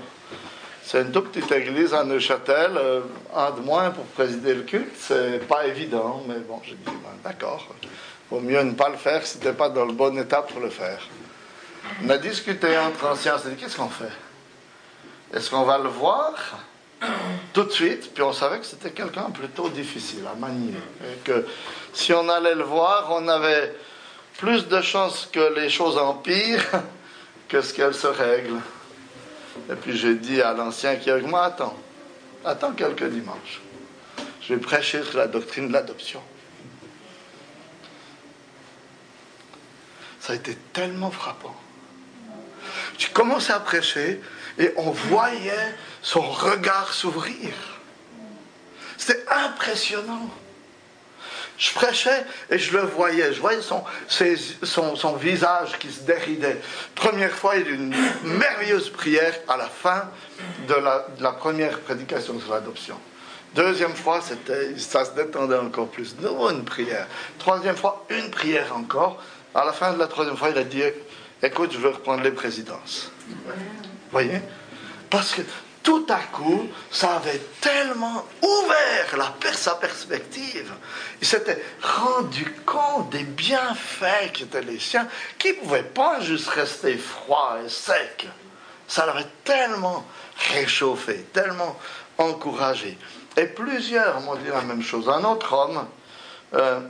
C'est 0.87 1.01
une 1.01 1.13
toute 1.13 1.33
petite 1.33 1.51
église 1.51 1.95
à 1.95 2.05
Neuchâtel, 2.05 2.73
euh, 2.77 3.01
un 3.35 3.51
de 3.53 3.61
moins 3.61 3.91
pour 3.91 4.05
présider 4.05 4.55
le 4.55 4.63
culte, 4.63 4.95
c'est 4.99 5.47
pas 5.49 5.67
évident, 5.67 6.23
mais 6.29 6.35
bon, 6.47 6.61
j'ai 6.63 6.75
dit, 6.75 6.85
ben, 6.85 7.11
d'accord, 7.25 7.67
vaut 8.31 8.41
mieux 8.41 8.63
ne 8.63 8.73
pas 8.73 8.91
le 8.91 8.99
faire 8.99 9.27
si 9.27 9.39
tu 9.39 9.47
n'es 9.47 9.55
pas 9.55 9.71
dans 9.71 9.87
le 9.87 9.95
bon 9.95 10.17
état 10.19 10.43
pour 10.43 10.61
le 10.61 10.69
faire. 10.69 11.01
On 12.05 12.11
a 12.11 12.19
discuté 12.19 12.77
entre 12.77 13.07
anciens, 13.07 13.37
on 13.37 13.39
s'est 13.39 13.51
dit 13.51 13.57
qu'est-ce 13.57 13.77
qu'on 13.77 13.89
fait? 13.89 14.13
Est-ce 15.33 15.51
qu'on 15.51 15.65
va 15.65 15.79
le 15.79 15.89
voir 15.89 16.35
tout 17.55 17.65
de 17.65 17.71
suite? 17.71 18.13
Puis 18.13 18.23
on 18.23 18.35
savait 18.35 18.59
que 18.59 18.67
c'était 18.67 18.91
quelqu'un 18.91 19.31
plutôt 19.31 19.71
difficile 19.71 20.25
à 20.31 20.35
manier. 20.35 20.75
Et 21.03 21.19
que 21.25 21.47
si 21.95 22.13
on 22.13 22.29
allait 22.29 22.55
le 22.55 22.65
voir, 22.65 23.09
on 23.11 23.27
avait 23.29 23.75
plus 24.37 24.69
de 24.69 24.81
chances 24.83 25.29
que 25.33 25.55
les 25.55 25.71
choses 25.71 25.97
empirent 25.97 26.83
que 27.49 27.63
ce 27.63 27.73
qu'elles 27.73 27.95
se 27.95 28.07
règlent. 28.07 28.61
Et 29.71 29.75
puis 29.75 29.97
j'ai 29.97 30.15
dit 30.15 30.43
à 30.43 30.53
l'ancien 30.53 30.97
qui 30.97 31.09
est 31.09 31.13
avec 31.13 31.27
moi 31.27 31.45
attends, 31.45 31.77
attends 32.45 32.73
quelques 32.73 33.09
dimanches. 33.09 33.61
Je 34.41 34.55
vais 34.55 34.61
prêcher 34.61 35.03
sur 35.03 35.19
la 35.19 35.27
doctrine 35.27 35.69
de 35.69 35.73
l'adoption. 35.73 36.23
Ça 40.21 40.33
a 40.33 40.37
été 40.37 40.57
tellement 40.73 41.11
frappant. 41.11 41.55
J'ai 42.99 43.09
commencé 43.09 43.53
à 43.53 43.61
prêcher 43.61 44.21
et 44.59 44.73
on 44.77 44.91
voyait 44.91 45.75
son 46.03 46.21
regard 46.21 46.93
s'ouvrir. 46.93 47.53
C'était 48.97 49.25
impressionnant. 49.29 50.31
Je 51.57 51.73
prêchais 51.73 52.25
et 52.51 52.59
je 52.59 52.77
le 52.77 52.83
voyais. 52.83 53.33
Je 53.33 53.41
voyais 53.41 53.61
son, 53.63 55.17
visage 55.17 55.79
qui 55.79 55.91
se 55.91 56.01
déridait. 56.01 56.61
Première 56.95 57.31
fois, 57.31 57.57
il 57.57 57.67
y 57.67 57.71
a 57.71 57.75
une 57.75 57.95
merveilleuse 58.25 58.91
prière 58.91 59.35
à 59.49 59.57
la 59.57 59.67
fin 59.67 60.11
de 60.69 60.75
la, 61.21 61.33
première 61.33 61.79
prédication 61.81 62.39
sur 62.41 62.53
l'adoption. 62.53 62.99
Deuxième 63.55 63.95
fois, 63.95 64.21
ça 64.21 65.05
se 65.05 65.11
détendait 65.13 65.59
encore 65.59 65.89
plus. 65.89 66.17
Nouveau 66.21 66.51
une 66.51 66.65
prière. 66.65 67.07
Troisième 67.39 67.77
fois, 67.77 68.05
une 68.11 68.31
prière 68.31 68.75
encore. 68.75 69.23
À 69.55 69.65
la 69.65 69.73
fin 69.73 69.93
de 69.93 69.99
la 69.99 70.09
troisième 70.09 70.37
fois, 70.37 70.51
il 70.51 70.59
a 70.59 70.65
dit 70.65 70.83
écoute, 71.41 71.73
je 71.73 71.79
veux 71.79 71.91
reprendre 71.91 72.25
les 72.25 72.33
présidences. 72.33 73.13
Vous 73.29 73.53
voyez? 74.11 74.41
Parce 75.09 75.35
que 75.35 75.43
tout 75.85 76.07
à 76.09 76.19
coup, 76.33 76.67
ça 76.91 77.17
avait 77.17 77.41
tellement 77.61 78.25
ouvert 78.43 79.17
la, 79.19 79.53
sa 79.53 79.75
perspective. 79.75 80.73
Il 81.21 81.27
s'était 81.27 81.63
rendu 81.83 82.51
compte 82.65 83.11
des 83.11 83.23
bienfaits 83.23 84.33
qui 84.33 84.45
étaient 84.45 84.63
les 84.63 84.81
siens, 84.81 85.07
qui 85.39 85.51
ne 85.51 85.55
pouvaient 85.57 85.83
pas 85.83 86.21
juste 86.21 86.49
rester 86.49 86.97
froid 86.97 87.59
et 87.65 87.69
sec. 87.69 88.27
Ça 88.89 89.05
l'avait 89.05 89.29
tellement 89.45 90.07
réchauffé, 90.55 91.27
tellement 91.35 91.79
encouragé. 92.17 92.97
Et 93.37 93.45
plusieurs 93.45 94.21
m'ont 94.23 94.37
dit 94.37 94.49
la 94.49 94.63
même 94.63 94.83
chose. 94.83 95.07
Un 95.09 95.25
autre 95.25 95.53
homme 95.53 95.87
euh, 96.55 96.81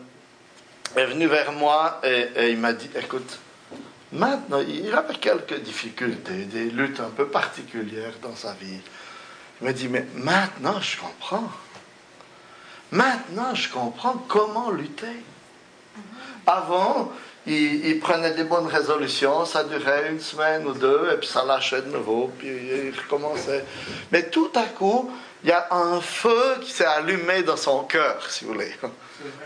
est 0.95 1.07
venu 1.07 1.27
vers 1.27 1.51
moi 1.51 2.01
et 2.05 2.51
il 2.51 2.59
m'a 2.59 2.73
dit, 2.73 2.91
écoute, 2.97 3.41
Maintenant, 4.15 4.61
il 4.61 4.95
avait 4.95 5.15
quelques 5.15 5.61
difficultés, 5.61 6.45
des 6.45 6.71
luttes 6.71 7.01
un 7.01 7.11
peu 7.11 7.27
particulières 7.27 8.15
dans 8.23 8.37
sa 8.37 8.53
vie. 8.53 8.79
Il 9.61 9.67
me 9.67 9.73
dit, 9.73 9.89
mais 9.89 10.07
maintenant 10.15 10.81
je 10.81 10.99
comprends. 10.99 11.51
Maintenant 12.93 13.55
je 13.55 13.69
comprends 13.73 14.25
comment 14.29 14.71
lutter. 14.71 15.25
Avant, 16.47 17.11
il, 17.47 17.99
prenait 17.99 18.35
des 18.35 18.45
bonnes 18.45 18.69
résolutions, 18.69 19.45
ça 19.47 19.65
durait 19.65 20.11
une 20.11 20.21
semaine 20.21 20.65
ou 20.67 20.75
deux, 20.75 21.11
et 21.13 21.17
puis 21.17 21.29
ça 21.29 21.45
lâchait 21.45 21.83
de 21.83 21.91
nouveau, 21.91 22.31
puis 22.39 22.49
il 22.49 22.95
recommençait. 22.97 23.65
Mais 24.13 24.31
tout 24.31 24.51
à 24.55 24.63
coup, 24.63 25.11
il 25.43 25.51
y 25.51 25.53
a 25.53 25.67
un 25.73 26.01
feu 26.01 26.59
qui 26.63 26.71
s'est 26.71 26.87
allumé 26.87 27.43
dans 27.43 27.57
son 27.57 27.83
cœur, 27.83 28.31
si 28.31 28.45
vous 28.45 28.53
voulez. 28.53 28.73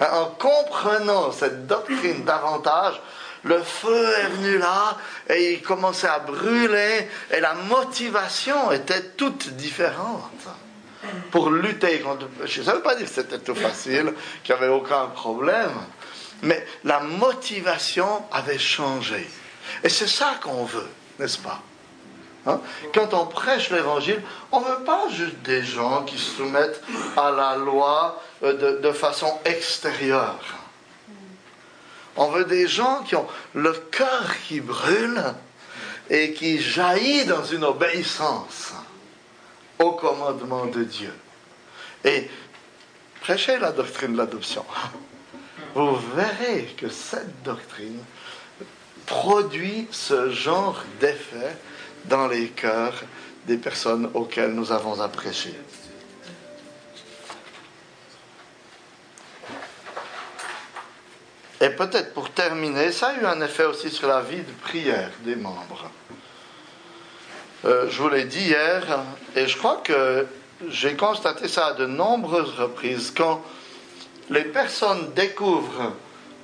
En 0.00 0.26
comprenant 0.26 1.32
cette 1.32 1.66
doctrine 1.66 2.24
davantage, 2.24 3.00
le 3.45 3.62
feu 3.62 4.09
est 4.18 4.28
venu 4.28 4.59
là 4.59 4.97
et 5.28 5.55
il 5.55 5.62
commençait 5.62 6.09
à 6.09 6.18
brûler 6.18 7.09
et 7.30 7.41
la 7.41 7.55
motivation 7.55 8.72
était 8.72 9.11
toute 9.16 9.51
différente 9.51 10.49
pour 11.30 11.51
lutter 11.51 12.01
contre 12.01 12.26
Je 12.45 12.62
ne 12.62 12.66
veut 12.66 12.82
pas 12.82 12.95
dire 12.95 13.07
que 13.07 13.12
c'était 13.12 13.39
tout 13.39 13.55
facile, 13.55 14.12
qu'il 14.43 14.55
n'y 14.55 14.62
avait 14.62 14.72
aucun 14.72 15.07
problème, 15.07 15.70
mais 16.43 16.64
la 16.84 17.01
motivation 17.01 18.24
avait 18.32 18.59
changé. 18.59 19.28
Et 19.84 19.89
c'est 19.89 20.09
ça 20.09 20.34
qu'on 20.43 20.64
veut, 20.64 20.89
n'est-ce 21.18 21.39
pas? 21.39 21.61
Hein? 22.47 22.61
Quand 22.95 23.14
on 23.14 23.26
prêche 23.26 23.70
l'évangile, 23.70 24.22
on 24.53 24.61
ne 24.61 24.66
veut 24.66 24.84
pas 24.84 25.09
juste 25.11 25.41
des 25.43 25.62
gens 25.62 26.05
qui 26.05 26.18
se 26.18 26.36
soumettent 26.36 26.82
à 27.16 27.30
la 27.30 27.57
loi 27.57 28.20
euh, 28.43 28.80
de 28.80 28.93
façon 28.93 29.39
extérieure. 29.45 30.57
On 32.20 32.30
veut 32.30 32.44
des 32.44 32.66
gens 32.66 33.04
qui 33.04 33.14
ont 33.14 33.28
le 33.54 33.72
cœur 33.72 34.26
qui 34.48 34.60
brûle 34.60 35.22
et 36.10 36.32
qui 36.32 36.60
jaillit 36.60 37.24
dans 37.26 37.44
une 37.44 37.62
obéissance 37.62 38.72
au 39.78 39.92
commandement 39.92 40.66
de 40.66 40.82
Dieu. 40.82 41.14
Et 42.04 42.28
prêchez 43.20 43.58
la 43.58 43.70
doctrine 43.70 44.14
de 44.14 44.18
l'adoption. 44.18 44.64
Vous 45.76 45.96
verrez 46.16 46.74
que 46.76 46.88
cette 46.88 47.44
doctrine 47.44 48.02
produit 49.06 49.86
ce 49.92 50.30
genre 50.30 50.82
d'effet 51.00 51.56
dans 52.06 52.26
les 52.26 52.48
cœurs 52.48 53.00
des 53.46 53.58
personnes 53.58 54.10
auxquelles 54.14 54.54
nous 54.54 54.72
avons 54.72 55.00
à 55.00 55.08
prêcher. 55.08 55.54
Et 61.61 61.70
peut-être 61.70 62.14
pour 62.14 62.30
terminer, 62.30 62.92
ça 62.92 63.09
a 63.09 63.14
eu 63.14 63.26
un 63.26 63.40
effet 63.40 63.64
aussi 63.64 63.90
sur 63.90 64.09
la 64.09 64.20
vie 64.20 64.36
de 64.42 64.52
prière 64.62 65.11
des 65.24 65.34
membres. 65.34 65.90
Euh, 67.64 67.88
je 67.90 68.00
vous 68.00 68.09
l'ai 68.09 68.24
dit 68.24 68.40
hier, 68.40 68.84
et 69.34 69.48
je 69.48 69.56
crois 69.56 69.80
que 69.82 70.26
j'ai 70.68 70.94
constaté 70.94 71.48
ça 71.48 71.68
à 71.68 71.72
de 71.72 71.86
nombreuses 71.86 72.54
reprises, 72.54 73.12
quand 73.16 73.42
les 74.30 74.44
personnes 74.44 75.12
découvrent 75.14 75.94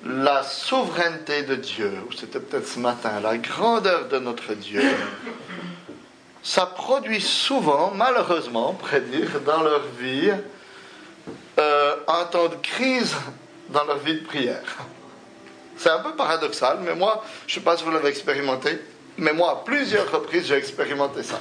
la 0.04 0.42
souveraineté 0.42 1.42
de 1.42 1.54
Dieu, 1.54 1.92
ou 2.08 2.12
c'était 2.12 2.40
peut-être 2.40 2.66
ce 2.66 2.80
matin, 2.80 3.20
la 3.20 3.38
grandeur 3.38 4.08
de 4.08 4.18
notre 4.18 4.54
Dieu, 4.54 4.82
ça 6.42 6.66
produit 6.66 7.20
souvent, 7.20 7.92
malheureusement, 7.94 8.74
prédire 8.74 9.40
dans 9.46 9.62
leur 9.62 9.82
vie, 9.98 10.32
euh, 11.58 11.96
un 12.08 12.24
temps 12.24 12.48
de 12.48 12.56
crise 12.56 13.14
dans 13.70 13.84
leur 13.84 13.98
vie 13.98 14.14
de 14.14 14.26
prière. 14.26 14.76
C'est 15.76 15.90
un 15.90 15.98
peu 15.98 16.14
paradoxal, 16.14 16.78
mais 16.82 16.94
moi, 16.94 17.24
je 17.46 17.52
ne 17.52 17.60
sais 17.60 17.64
pas 17.64 17.76
si 17.76 17.84
vous 17.84 17.90
l'avez 17.90 18.08
expérimenté, 18.08 18.78
mais 19.18 19.32
moi, 19.32 19.50
à 19.50 19.64
plusieurs 19.64 20.10
reprises, 20.10 20.46
j'ai 20.46 20.56
expérimenté 20.56 21.22
ça. 21.22 21.40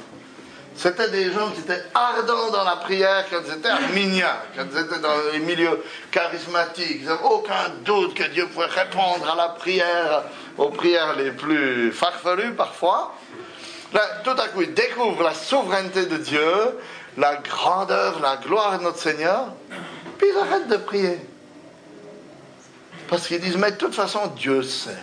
C'était 0.76 1.08
des 1.08 1.30
gens 1.32 1.50
qui 1.50 1.60
étaient 1.60 1.84
ardents 1.94 2.50
dans 2.50 2.64
la 2.64 2.76
prière 2.76 3.24
quand 3.30 3.38
ils 3.46 3.52
étaient 3.52 3.68
arminiens, 3.68 4.36
quand 4.56 4.64
ils 4.72 4.78
étaient 4.78 4.98
dans 4.98 5.32
les 5.32 5.38
milieux 5.38 5.80
charismatiques. 6.10 6.98
Ils 7.00 7.06
n'avaient 7.06 7.22
aucun 7.22 7.68
doute 7.84 8.14
que 8.14 8.24
Dieu 8.24 8.48
pouvait 8.48 8.66
répondre 8.66 9.30
à 9.30 9.36
la 9.36 9.48
prière, 9.50 10.24
aux 10.58 10.70
prières 10.70 11.14
les 11.16 11.30
plus 11.30 11.92
farfelues 11.92 12.54
parfois. 12.54 13.14
Là, 13.92 14.00
tout 14.24 14.30
à 14.30 14.48
coup, 14.48 14.62
ils 14.62 14.74
découvrent 14.74 15.22
la 15.22 15.34
souveraineté 15.34 16.06
de 16.06 16.16
Dieu, 16.16 16.50
la 17.16 17.36
grandeur, 17.36 18.18
la 18.20 18.36
gloire 18.36 18.78
de 18.78 18.84
notre 18.84 18.98
Seigneur, 18.98 19.46
puis 20.18 20.26
ils 20.32 20.38
arrêtent 20.38 20.68
de 20.68 20.76
prier. 20.76 21.20
Parce 23.08 23.26
qu'ils 23.26 23.40
disent, 23.40 23.56
mais 23.56 23.72
de 23.72 23.76
toute 23.76 23.94
façon, 23.94 24.26
Dieu 24.36 24.62
sait. 24.62 25.02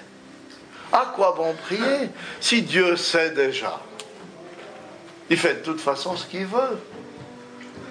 À 0.91 1.11
quoi 1.15 1.33
bon 1.37 1.53
prier 1.65 2.09
si 2.39 2.61
Dieu 2.63 2.97
sait 2.97 3.31
déjà? 3.31 3.79
Il 5.29 5.37
fait 5.37 5.55
de 5.55 5.59
toute 5.63 5.79
façon 5.79 6.17
ce 6.17 6.25
qu'il 6.25 6.45
veut. 6.45 6.79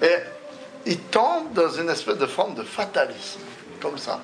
Et 0.03 0.15
il 0.85 0.99
tombe 0.99 1.53
dans 1.53 1.69
une 1.69 1.89
espèce 1.89 2.17
de 2.17 2.25
forme 2.25 2.55
de 2.55 2.63
fatalisme, 2.63 3.39
comme 3.81 3.97
ça. 3.97 4.21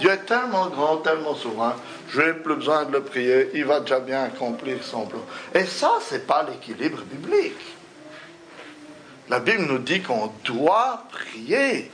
Dieu 0.00 0.10
est 0.10 0.24
tellement 0.26 0.66
grand, 0.68 0.96
tellement 0.98 1.34
souverain, 1.34 1.76
je 2.08 2.20
n'ai 2.20 2.32
plus 2.32 2.56
besoin 2.56 2.84
de 2.84 2.92
le 2.92 3.02
prier, 3.02 3.50
il 3.54 3.64
va 3.64 3.80
déjà 3.80 4.00
bien 4.00 4.24
accomplir 4.24 4.82
son 4.82 5.06
plan. 5.06 5.20
Et 5.54 5.64
ça, 5.64 5.92
ce 6.08 6.14
n'est 6.14 6.20
pas 6.20 6.44
l'équilibre 6.44 7.02
biblique. 7.02 7.60
La 9.28 9.38
Bible 9.38 9.62
nous 9.62 9.78
dit 9.78 10.02
qu'on 10.02 10.32
doit 10.44 11.04
prier 11.10 11.90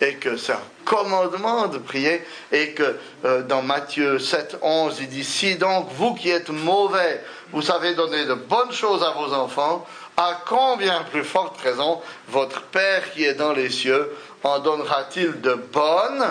et 0.00 0.14
que 0.14 0.36
c'est 0.36 0.52
un 0.52 0.60
commandement 0.84 1.66
de 1.66 1.78
prier 1.78 2.24
et 2.52 2.72
que 2.72 2.96
euh, 3.24 3.42
dans 3.42 3.62
Matthieu 3.62 4.18
7, 4.18 4.58
11, 4.62 4.96
il 5.00 5.08
dit, 5.08 5.24
si 5.24 5.56
donc 5.56 5.88
vous 5.92 6.14
qui 6.14 6.30
êtes 6.30 6.50
mauvais, 6.50 7.22
vous 7.52 7.62
savez 7.62 7.94
donner 7.94 8.24
de 8.24 8.34
bonnes 8.34 8.72
choses 8.72 9.02
à 9.02 9.10
vos 9.10 9.32
enfants, 9.34 9.86
à 10.16 10.40
combien 10.46 11.02
plus 11.04 11.24
forte 11.24 11.60
raison 11.60 12.00
votre 12.28 12.62
Père 12.62 13.12
qui 13.12 13.24
est 13.24 13.34
dans 13.34 13.52
les 13.52 13.70
cieux 13.70 14.10
en 14.42 14.58
donnera-t-il 14.60 15.40
de 15.40 15.54
bonnes 15.54 16.26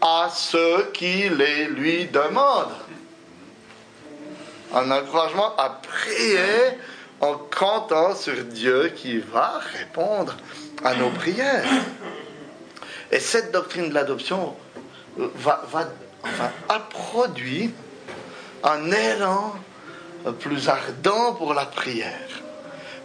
à 0.00 0.28
ceux 0.32 0.90
qui 0.92 1.28
les 1.28 1.66
lui 1.66 2.06
demandent? 2.06 2.74
Un 4.74 4.90
encouragement 4.90 5.54
à 5.56 5.70
prier 5.70 6.78
en 7.20 7.34
comptant 7.34 8.14
sur 8.14 8.34
Dieu 8.44 8.92
qui 8.94 9.18
va 9.18 9.60
répondre 9.72 10.36
à 10.84 10.94
nos 10.94 11.10
prières. 11.10 11.64
Et 13.10 13.20
cette 13.20 13.52
doctrine 13.52 13.88
de 13.88 13.94
l'adoption 13.94 14.56
va, 15.16 15.64
a 16.68 16.78
produit 16.80 17.72
un 18.64 18.90
élan 18.90 19.54
plus 20.40 20.68
ardent 20.68 21.34
pour 21.34 21.54
la 21.54 21.66
prière. 21.66 22.42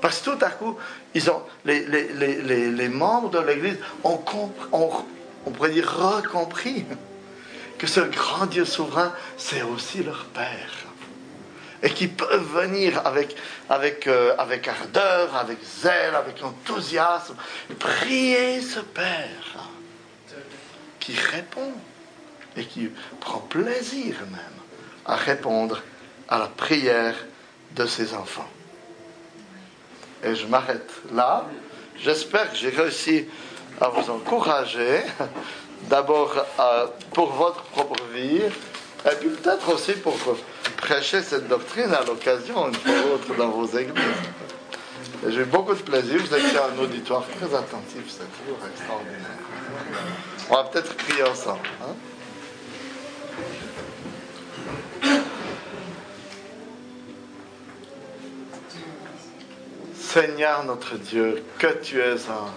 Parce 0.01 0.19
que 0.19 0.31
tout 0.31 0.45
à 0.45 0.49
coup, 0.49 0.77
ils 1.13 1.29
ont, 1.29 1.43
les, 1.65 1.85
les, 1.85 2.89
membres 2.89 3.29
de 3.29 3.39
l'Église 3.39 3.77
ont, 4.03 4.19
on 4.71 5.51
pourrait 5.51 5.69
dire, 5.69 5.87
recompris 5.87 6.85
que 7.77 7.85
ce 7.85 7.99
grand 7.99 8.47
Dieu 8.47 8.65
souverain, 8.65 9.13
c'est 9.37 9.61
aussi 9.61 10.03
leur 10.03 10.25
Père. 10.25 10.71
Et 11.83 11.89
qui 11.89 12.07
peuvent 12.07 12.61
venir 12.61 13.01
avec, 13.05 13.35
avec, 13.69 14.05
euh, 14.05 14.35
avec 14.37 14.67
ardeur, 14.67 15.35
avec 15.35 15.57
zèle, 15.63 16.13
avec 16.13 16.43
enthousiasme, 16.43 17.35
prier 17.79 18.61
ce 18.61 18.79
Père 18.79 19.50
qui 21.01 21.13
répond 21.13 21.73
et 22.55 22.63
qui 22.63 22.89
prend 23.19 23.39
plaisir 23.39 24.15
même 24.31 24.39
à 25.05 25.15
répondre 25.15 25.81
à 26.29 26.37
la 26.37 26.47
prière 26.47 27.15
de 27.75 27.85
ses 27.85 28.13
enfants. 28.13 28.47
Et 30.23 30.35
je 30.35 30.45
m'arrête 30.45 30.89
là. 31.13 31.45
J'espère 31.97 32.49
que 32.51 32.57
j'ai 32.57 32.69
réussi 32.69 33.25
à 33.79 33.89
vous 33.89 34.09
encourager, 34.09 35.01
d'abord 35.89 36.33
pour 37.13 37.31
votre 37.33 37.63
propre 37.63 38.01
vie, 38.13 38.41
et 39.05 39.15
puis 39.19 39.29
peut-être 39.29 39.73
aussi 39.73 39.93
pour 39.93 40.15
prêcher 40.77 41.21
cette 41.23 41.47
doctrine 41.47 41.93
à 41.93 42.03
l'occasion, 42.03 42.67
une 42.67 42.75
fois 42.75 42.91
ou 42.91 43.15
autre, 43.15 43.35
dans 43.35 43.49
vos 43.49 43.67
églises. 43.77 44.03
J'ai 45.27 45.41
eu 45.41 45.45
beaucoup 45.45 45.73
de 45.73 45.81
plaisir, 45.81 46.19
vous 46.19 46.33
êtes 46.33 46.55
un 46.55 46.81
auditoire 46.81 47.23
très 47.37 47.55
attentif, 47.55 48.03
c'est 48.07 48.29
toujours 48.39 48.59
extraordinaire. 48.71 49.37
On 50.53 50.55
va 50.55 50.65
peut-être 50.65 50.97
crier 50.97 51.23
ensemble. 51.23 51.61
Hein. 51.81 51.95
Seigneur 59.97 60.65
notre 60.65 60.97
Dieu, 60.97 61.41
que 61.57 61.67
tu 61.81 62.01
es 62.01 62.27
un 62.27 62.51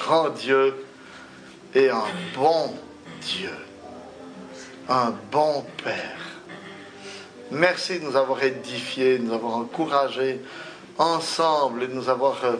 grand 0.00 0.28
Dieu 0.28 0.86
et 1.74 1.90
un 1.90 2.04
bon 2.36 2.72
Dieu, 3.20 3.50
un 4.88 5.12
bon 5.32 5.66
Père. 5.82 6.20
Merci 7.50 7.98
de 7.98 8.04
nous 8.04 8.14
avoir 8.14 8.44
édifiés, 8.44 9.18
de 9.18 9.24
nous 9.24 9.34
avoir 9.34 9.56
encouragés 9.56 10.40
ensemble 10.98 11.82
et 11.82 11.88
de 11.88 11.94
nous 11.94 12.08
avoir 12.08 12.44
euh, 12.44 12.58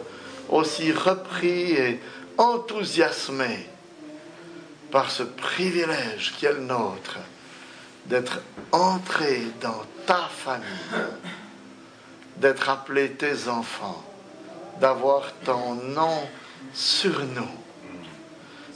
aussi 0.49 0.91
repris 0.91 1.71
et 1.75 2.01
enthousiasmés 2.37 3.70
par 4.91 5.09
ce 5.09 5.23
privilège 5.23 6.33
qui 6.37 6.45
est 6.45 6.53
le 6.53 6.59
nôtre 6.59 7.17
d'être 8.05 8.41
entré 8.71 9.41
dans 9.61 9.83
ta 10.05 10.27
famille, 10.29 10.67
d'être 12.37 12.69
appelé 12.69 13.11
tes 13.11 13.47
enfants, 13.47 14.03
d'avoir 14.79 15.31
ton 15.45 15.75
nom 15.75 16.27
sur 16.73 17.19
nous. 17.21 17.55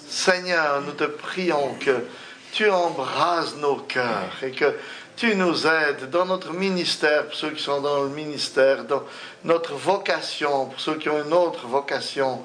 Seigneur, 0.07 0.81
nous 0.81 0.93
te 0.93 1.03
prions 1.03 1.75
que 1.79 2.05
tu 2.53 2.69
embrases 2.69 3.55
nos 3.57 3.77
cœurs 3.77 4.31
et 4.41 4.51
que 4.51 4.75
tu 5.17 5.35
nous 5.35 5.65
aides 5.65 6.09
dans 6.09 6.25
notre 6.25 6.53
ministère, 6.53 7.25
pour 7.25 7.35
ceux 7.35 7.51
qui 7.51 7.63
sont 7.63 7.81
dans 7.81 8.03
le 8.03 8.09
ministère, 8.09 8.85
dans 8.85 9.03
notre 9.43 9.73
vocation, 9.73 10.67
pour 10.67 10.79
ceux 10.79 10.95
qui 10.95 11.09
ont 11.09 11.23
une 11.23 11.33
autre 11.33 11.67
vocation, 11.67 12.43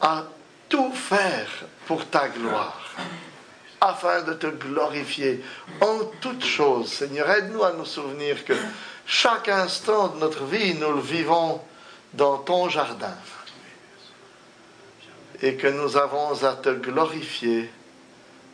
à 0.00 0.24
tout 0.68 0.92
faire 0.92 1.48
pour 1.86 2.06
ta 2.06 2.28
gloire 2.28 2.83
afin 3.80 4.22
de 4.22 4.32
te 4.32 4.46
glorifier 4.46 5.44
en 5.80 5.98
toutes 6.20 6.44
choses. 6.44 6.92
Seigneur, 6.92 7.30
aide-nous 7.30 7.62
à 7.62 7.72
nous 7.72 7.84
souvenir 7.84 8.44
que 8.44 8.54
chaque 9.06 9.48
instant 9.48 10.08
de 10.08 10.18
notre 10.18 10.44
vie, 10.44 10.74
nous 10.74 10.92
le 10.92 11.00
vivons 11.00 11.60
dans 12.14 12.38
ton 12.38 12.68
jardin 12.68 13.14
et 15.42 15.56
que 15.56 15.66
nous 15.66 15.96
avons 15.96 16.42
à 16.44 16.54
te 16.54 16.70
glorifier 16.70 17.70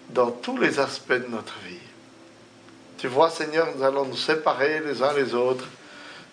dans 0.08 0.30
tous 0.30 0.58
les 0.58 0.80
aspects 0.80 1.12
de 1.12 1.28
notre 1.28 1.56
vie. 1.60 1.76
Tu 2.98 3.06
vois, 3.06 3.30
Seigneur, 3.30 3.68
nous 3.76 3.84
allons 3.84 4.06
nous 4.06 4.16
séparer 4.16 4.80
les 4.80 5.02
uns 5.02 5.12
les 5.12 5.34
autres, 5.34 5.64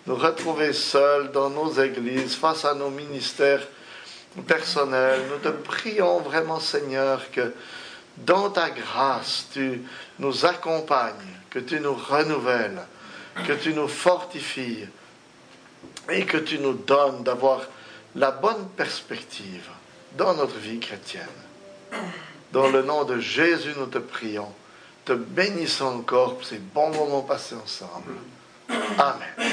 nous 0.06 0.16
retrouver 0.16 0.72
seuls 0.72 1.30
dans 1.30 1.50
nos 1.50 1.72
églises, 1.72 2.34
face 2.34 2.64
à 2.64 2.74
nos 2.74 2.90
ministères 2.90 3.66
personnels. 4.46 5.22
Nous 5.30 5.38
te 5.38 5.48
prions 5.48 6.20
vraiment, 6.20 6.60
Seigneur, 6.60 7.30
que 7.30 7.52
dans 8.24 8.50
ta 8.50 8.70
grâce, 8.70 9.46
tu 9.52 9.82
nous 10.18 10.44
accompagnes, 10.46 11.14
que 11.50 11.58
tu 11.58 11.80
nous 11.80 11.94
renouvelles, 11.94 12.82
que 13.46 13.52
tu 13.52 13.72
nous 13.72 13.88
fortifies 13.88 14.86
et 16.10 16.24
que 16.24 16.38
tu 16.38 16.58
nous 16.58 16.74
donnes 16.74 17.22
d'avoir 17.22 17.62
la 18.14 18.30
bonne 18.30 18.68
perspective 18.76 19.68
dans 20.16 20.34
notre 20.34 20.56
vie 20.56 20.80
chrétienne. 20.80 21.26
Dans 22.52 22.68
le 22.68 22.82
nom 22.82 23.04
de 23.04 23.18
Jésus, 23.20 23.74
nous 23.76 23.86
te 23.86 23.98
prions, 23.98 24.52
te 25.04 25.12
bénissons 25.12 25.98
encore 25.98 26.36
pour 26.36 26.46
ces 26.46 26.58
bons 26.58 26.90
moments 26.90 27.22
passés 27.22 27.54
ensemble. 27.54 28.14
Amen. 28.98 29.48